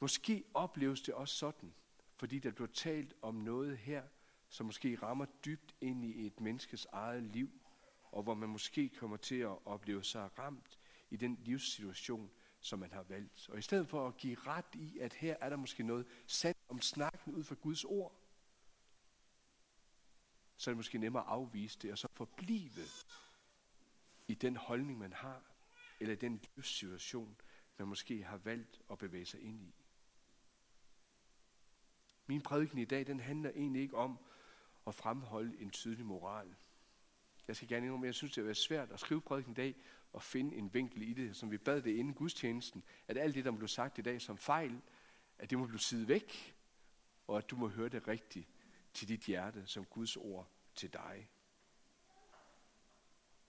Måske 0.00 0.44
opleves 0.54 1.02
det 1.02 1.14
også 1.14 1.34
sådan, 1.34 1.74
fordi 2.14 2.38
der 2.38 2.50
bliver 2.50 2.68
talt 2.68 3.14
om 3.22 3.34
noget 3.34 3.78
her, 3.78 4.02
som 4.48 4.66
måske 4.66 4.98
rammer 5.02 5.26
dybt 5.44 5.74
ind 5.80 6.04
i 6.04 6.26
et 6.26 6.40
menneskes 6.40 6.86
eget 6.92 7.22
liv, 7.22 7.50
og 8.10 8.22
hvor 8.22 8.34
man 8.34 8.48
måske 8.48 8.88
kommer 8.88 9.16
til 9.16 9.38
at 9.40 9.66
opleve 9.66 10.04
sig 10.04 10.38
ramt 10.38 10.78
i 11.10 11.16
den 11.16 11.38
livssituation, 11.44 12.30
som 12.66 12.78
man 12.78 12.92
har 12.92 13.02
valgt. 13.02 13.48
Og 13.48 13.58
i 13.58 13.62
stedet 13.62 13.88
for 13.88 14.08
at 14.08 14.16
give 14.16 14.36
ret 14.46 14.74
i, 14.74 14.98
at 14.98 15.12
her 15.12 15.36
er 15.40 15.48
der 15.48 15.56
måske 15.56 15.82
noget 15.82 16.06
sandt 16.26 16.58
om 16.68 16.80
snakken 16.80 17.34
ud 17.34 17.44
fra 17.44 17.54
Guds 17.54 17.84
ord, 17.84 18.20
så 20.56 20.70
er 20.70 20.72
det 20.72 20.76
måske 20.76 20.98
nemmere 20.98 21.22
at 21.22 21.28
afvise 21.28 21.78
det, 21.82 21.92
og 21.92 21.98
så 21.98 22.08
forblive 22.12 22.82
i 24.28 24.34
den 24.34 24.56
holdning, 24.56 24.98
man 24.98 25.12
har, 25.12 25.42
eller 26.00 26.16
den 26.16 26.40
livssituation, 26.56 27.36
man 27.78 27.88
måske 27.88 28.24
har 28.24 28.36
valgt 28.36 28.80
at 28.90 28.98
bevæge 28.98 29.26
sig 29.26 29.40
ind 29.40 29.62
i. 29.62 29.74
Min 32.26 32.42
prædiken 32.42 32.78
i 32.78 32.84
dag, 32.84 33.06
den 33.06 33.20
handler 33.20 33.50
egentlig 33.50 33.82
ikke 33.82 33.96
om 33.96 34.18
at 34.86 34.94
fremholde 34.94 35.60
en 35.60 35.70
tydelig 35.70 36.06
moral. 36.06 36.54
Jeg 37.48 37.56
skal 37.56 37.68
gerne 37.68 37.86
indrømme, 37.86 38.06
jeg 38.06 38.14
synes, 38.14 38.34
det 38.34 38.48
er 38.48 38.52
svært 38.54 38.90
at 38.90 39.00
skrive 39.00 39.20
prædiken 39.20 39.52
i 39.52 39.54
dag 39.54 39.74
og 40.12 40.22
finde 40.22 40.56
en 40.56 40.74
vinkel 40.74 41.02
i 41.02 41.12
det, 41.12 41.36
som 41.36 41.50
vi 41.50 41.58
bad 41.58 41.82
det 41.82 41.96
inden 41.96 42.14
gudstjenesten, 42.14 42.84
at 43.08 43.18
alt 43.18 43.34
det, 43.34 43.44
der 43.44 43.50
blev 43.50 43.68
sagt 43.68 43.98
i 43.98 44.02
dag 44.02 44.20
som 44.20 44.38
fejl, 44.38 44.80
at 45.38 45.50
det 45.50 45.58
må 45.58 45.66
blive 45.66 45.80
sidet 45.80 46.08
væk, 46.08 46.56
og 47.26 47.38
at 47.38 47.50
du 47.50 47.56
må 47.56 47.68
høre 47.68 47.88
det 47.88 48.08
rigtigt 48.08 48.48
til 48.94 49.08
dit 49.08 49.20
hjerte 49.20 49.66
som 49.66 49.84
Guds 49.84 50.16
ord 50.16 50.48
til 50.74 50.92
dig. 50.92 51.28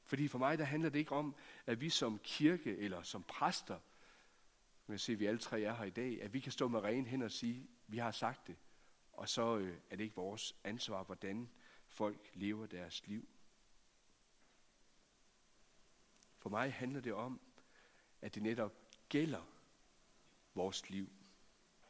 Fordi 0.03 0.27
for 0.27 0.37
mig, 0.37 0.57
der 0.57 0.63
handler 0.63 0.89
det 0.89 0.99
ikke 0.99 1.15
om, 1.15 1.35
at 1.65 1.81
vi 1.81 1.89
som 1.89 2.19
kirke 2.23 2.77
eller 2.77 3.01
som 3.01 3.23
præster, 3.23 3.79
jeg 4.87 4.99
ser, 4.99 5.13
at 5.13 5.19
vi 5.19 5.25
alle 5.25 5.39
tre 5.39 5.61
er 5.61 5.75
her 5.75 5.85
i 5.85 5.89
dag, 5.89 6.23
at 6.23 6.33
vi 6.33 6.39
kan 6.39 6.51
stå 6.51 6.67
med 6.67 6.79
ren 6.79 7.05
hen 7.05 7.21
og 7.21 7.31
sige, 7.31 7.67
vi 7.87 7.97
har 7.97 8.11
sagt 8.11 8.47
det, 8.47 8.55
og 9.13 9.29
så 9.29 9.57
øh, 9.57 9.77
er 9.89 9.95
det 9.95 10.03
ikke 10.03 10.15
vores 10.15 10.55
ansvar, 10.63 11.03
hvordan 11.03 11.49
folk 11.87 12.29
lever 12.33 12.65
deres 12.65 13.07
liv. 13.07 13.27
For 16.47 16.51
mig 16.51 16.73
handler 16.73 16.99
det 16.99 17.13
om, 17.13 17.39
at 18.21 18.35
det 18.35 18.43
netop 18.43 18.73
gælder 19.09 19.41
vores 20.55 20.89
liv. 20.89 21.09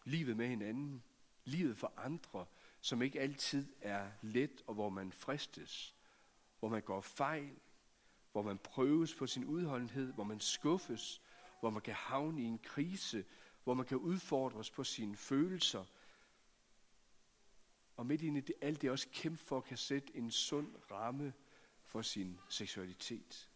Livet 0.06 0.38
med 0.38 0.48
hinanden, 0.48 1.04
livet 1.46 1.78
for 1.78 1.94
andre, 1.98 2.46
som 2.82 3.02
ikke 3.02 3.20
altid 3.20 3.74
er 3.82 4.12
let, 4.22 4.64
og 4.68 4.74
hvor 4.74 4.90
man 4.90 5.12
fristes, 5.12 5.96
hvor 6.60 6.70
man 6.70 6.82
går 6.82 7.02
fejl, 7.02 7.60
hvor 8.32 8.42
man 8.42 8.58
prøves 8.58 9.16
på 9.16 9.28
sin 9.28 9.46
udholdenhed, 9.46 10.14
hvor 10.14 10.24
man 10.24 10.40
skuffes, 10.40 11.22
hvor 11.60 11.70
man 11.70 11.82
kan 11.82 11.94
havne 11.94 12.42
i 12.42 12.46
en 12.46 12.60
krise, 12.60 13.26
hvor 13.64 13.74
man 13.74 13.86
kan 13.86 13.98
udfordres 13.98 14.72
på 14.72 14.84
sine 14.84 15.16
følelser. 15.16 15.86
Og 17.98 18.06
midt 18.06 18.22
i 18.22 18.30
det, 18.30 18.54
alt 18.62 18.82
det 18.82 18.92
også 18.92 19.08
kæmpe 19.12 19.38
for 19.38 19.58
at 19.58 19.64
kan 19.64 19.78
sætte 19.78 20.16
en 20.16 20.32
sund 20.32 20.76
ramme 20.92 21.34
for 21.84 22.02
sin 22.02 22.40
seksualitet. 22.50 23.50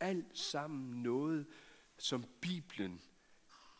Alt 0.00 0.38
sammen 0.38 1.02
noget, 1.02 1.46
som 1.98 2.24
Bibelen 2.40 3.00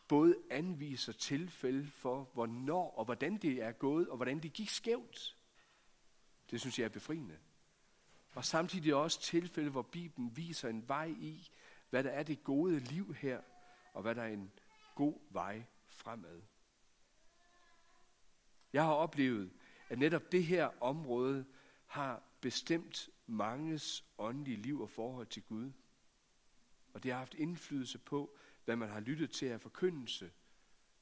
både 0.07 0.35
anviser 0.49 1.13
tilfælde 1.13 1.87
for, 1.87 2.29
hvornår 2.33 2.91
og 2.91 3.05
hvordan 3.05 3.37
det 3.37 3.63
er 3.63 3.71
gået, 3.71 4.09
og 4.09 4.15
hvordan 4.15 4.39
det 4.39 4.53
gik 4.53 4.69
skævt. 4.69 5.37
Det 6.51 6.61
synes 6.61 6.79
jeg 6.79 6.85
er 6.85 6.89
befriende. 6.89 7.37
Og 8.35 8.45
samtidig 8.45 8.95
også 8.95 9.21
tilfælde, 9.21 9.69
hvor 9.69 9.81
Bibelen 9.81 10.37
viser 10.37 10.69
en 10.69 10.87
vej 10.87 11.05
i, 11.05 11.49
hvad 11.89 12.03
der 12.03 12.09
er 12.09 12.23
det 12.23 12.43
gode 12.43 12.79
liv 12.79 13.13
her, 13.13 13.41
og 13.93 14.01
hvad 14.01 14.15
der 14.15 14.21
er 14.21 14.33
en 14.33 14.51
god 14.95 15.19
vej 15.29 15.63
fremad. 15.87 16.41
Jeg 18.73 18.83
har 18.83 18.93
oplevet, 18.93 19.51
at 19.89 19.99
netop 19.99 20.31
det 20.31 20.43
her 20.43 20.83
område 20.83 21.45
har 21.85 22.23
bestemt 22.41 23.09
manges 23.27 24.05
åndelige 24.17 24.57
liv 24.57 24.81
og 24.81 24.89
forhold 24.89 25.27
til 25.27 25.43
Gud. 25.43 25.71
Og 26.97 27.03
det 27.03 27.11
har 27.11 27.19
haft 27.19 27.33
indflydelse 27.33 27.97
på, 27.97 28.37
hvad 28.65 28.75
man 28.75 28.89
har 28.89 28.99
lyttet 28.99 29.31
til 29.31 29.45
af 29.45 29.61
forkyndelse, 29.61 30.31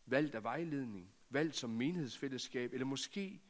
valgt 0.06 0.36
af 0.36 0.44
vejledning, 0.44 1.12
valgt 1.30 1.56
som 1.56 1.70
menighedsfællesskab, 1.70 2.74
eller 2.74 2.86
måske 2.86 3.42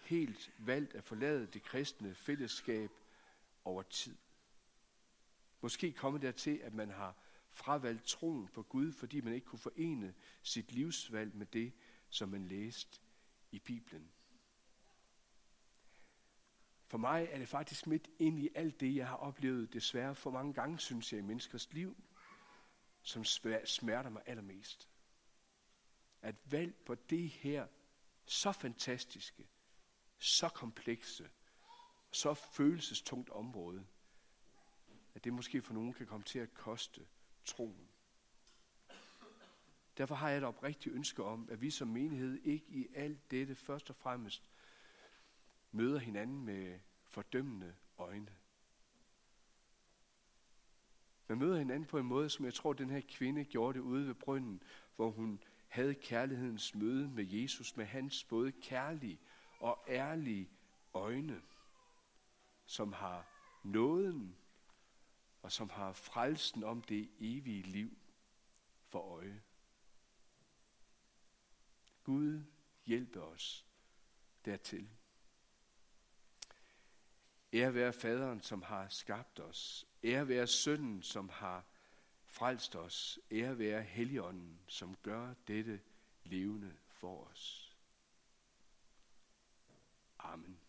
helt 0.00 0.52
valgt 0.58 0.94
at 0.94 1.04
forlade 1.04 1.46
det 1.46 1.62
kristne 1.62 2.14
fællesskab 2.14 2.90
over 3.64 3.82
tid. 3.82 4.16
Måske 5.60 5.92
komme 5.92 6.18
dertil, 6.18 6.60
at 6.62 6.74
man 6.74 6.90
har 6.90 7.16
fravalgt 7.48 8.04
troen 8.04 8.48
på 8.48 8.62
Gud, 8.62 8.92
fordi 8.92 9.20
man 9.20 9.34
ikke 9.34 9.46
kunne 9.46 9.58
forene 9.58 10.14
sit 10.42 10.72
livsvalg 10.72 11.34
med 11.34 11.46
det, 11.46 11.72
som 12.08 12.28
man 12.28 12.48
læste 12.48 13.00
i 13.50 13.58
Bibelen. 13.58 14.10
For 16.92 16.98
mig 16.98 17.28
er 17.30 17.38
det 17.38 17.48
faktisk 17.48 17.86
midt 17.86 18.08
ind 18.18 18.38
i 18.38 18.48
alt 18.54 18.80
det, 18.80 18.96
jeg 18.96 19.08
har 19.08 19.16
oplevet 19.16 19.72
desværre 19.72 20.14
for 20.14 20.30
mange 20.30 20.52
gange, 20.52 20.78
synes 20.78 21.12
jeg, 21.12 21.18
i 21.18 21.22
menneskers 21.22 21.72
liv, 21.72 21.96
som 23.02 23.24
smerter 23.64 24.08
mig 24.08 24.22
allermest. 24.26 24.88
At 26.22 26.34
valg 26.44 26.74
på 26.74 26.94
det 26.94 27.28
her 27.28 27.66
så 28.24 28.52
fantastiske, 28.52 29.48
så 30.18 30.48
komplekse, 30.48 31.30
så 32.10 32.34
følelsestungt 32.34 33.30
område, 33.30 33.86
at 35.14 35.24
det 35.24 35.32
måske 35.32 35.62
for 35.62 35.74
nogen 35.74 35.92
kan 35.92 36.06
komme 36.06 36.24
til 36.24 36.38
at 36.38 36.54
koste 36.54 37.06
troen. 37.44 37.88
Derfor 39.96 40.14
har 40.14 40.28
jeg 40.28 40.38
et 40.38 40.44
oprigtigt 40.44 40.94
ønske 40.94 41.24
om, 41.24 41.48
at 41.50 41.60
vi 41.60 41.70
som 41.70 41.88
menighed 41.88 42.40
ikke 42.44 42.66
i 42.68 42.88
alt 42.94 43.30
dette 43.30 43.54
først 43.54 43.90
og 43.90 43.96
fremmest 43.96 44.52
møder 45.72 45.98
hinanden 45.98 46.44
med 46.44 46.80
fordømmende 47.04 47.74
øjne. 47.98 48.36
Man 51.28 51.38
møder 51.38 51.58
hinanden 51.58 51.86
på 51.86 51.98
en 51.98 52.06
måde, 52.06 52.30
som 52.30 52.44
jeg 52.44 52.54
tror, 52.54 52.72
den 52.72 52.90
her 52.90 53.00
kvinde 53.08 53.44
gjorde 53.44 53.78
det 53.78 53.84
ude 53.84 54.06
ved 54.06 54.14
brønden, 54.14 54.62
hvor 54.96 55.10
hun 55.10 55.42
havde 55.68 55.94
kærlighedens 55.94 56.74
møde 56.74 57.08
med 57.08 57.24
Jesus, 57.24 57.76
med 57.76 57.84
hans 57.84 58.24
både 58.24 58.52
kærlige 58.52 59.20
og 59.60 59.84
ærlige 59.88 60.50
øjne, 60.94 61.42
som 62.64 62.92
har 62.92 63.26
nåden 63.62 64.36
og 65.42 65.52
som 65.52 65.70
har 65.70 65.92
frelsen 65.92 66.64
om 66.64 66.82
det 66.82 67.10
evige 67.20 67.62
liv 67.62 67.98
for 68.88 68.98
øje. 68.98 69.42
Gud 72.04 72.44
hjælpe 72.86 73.22
os 73.22 73.66
dertil. 74.44 74.88
Ære 77.52 77.74
være 77.74 77.92
faderen, 77.92 78.42
som 78.42 78.62
har 78.62 78.88
skabt 78.88 79.40
os. 79.40 79.86
Ære 80.04 80.28
være 80.28 80.46
sønnen, 80.46 81.02
som 81.02 81.28
har 81.28 81.64
frelst 82.26 82.76
os. 82.76 83.18
Ære 83.30 83.58
være 83.58 83.82
helligånden, 83.82 84.60
som 84.66 84.96
gør 85.02 85.34
dette 85.46 85.80
levende 86.24 86.76
for 86.88 87.24
os. 87.24 87.76
Amen. 90.18 90.61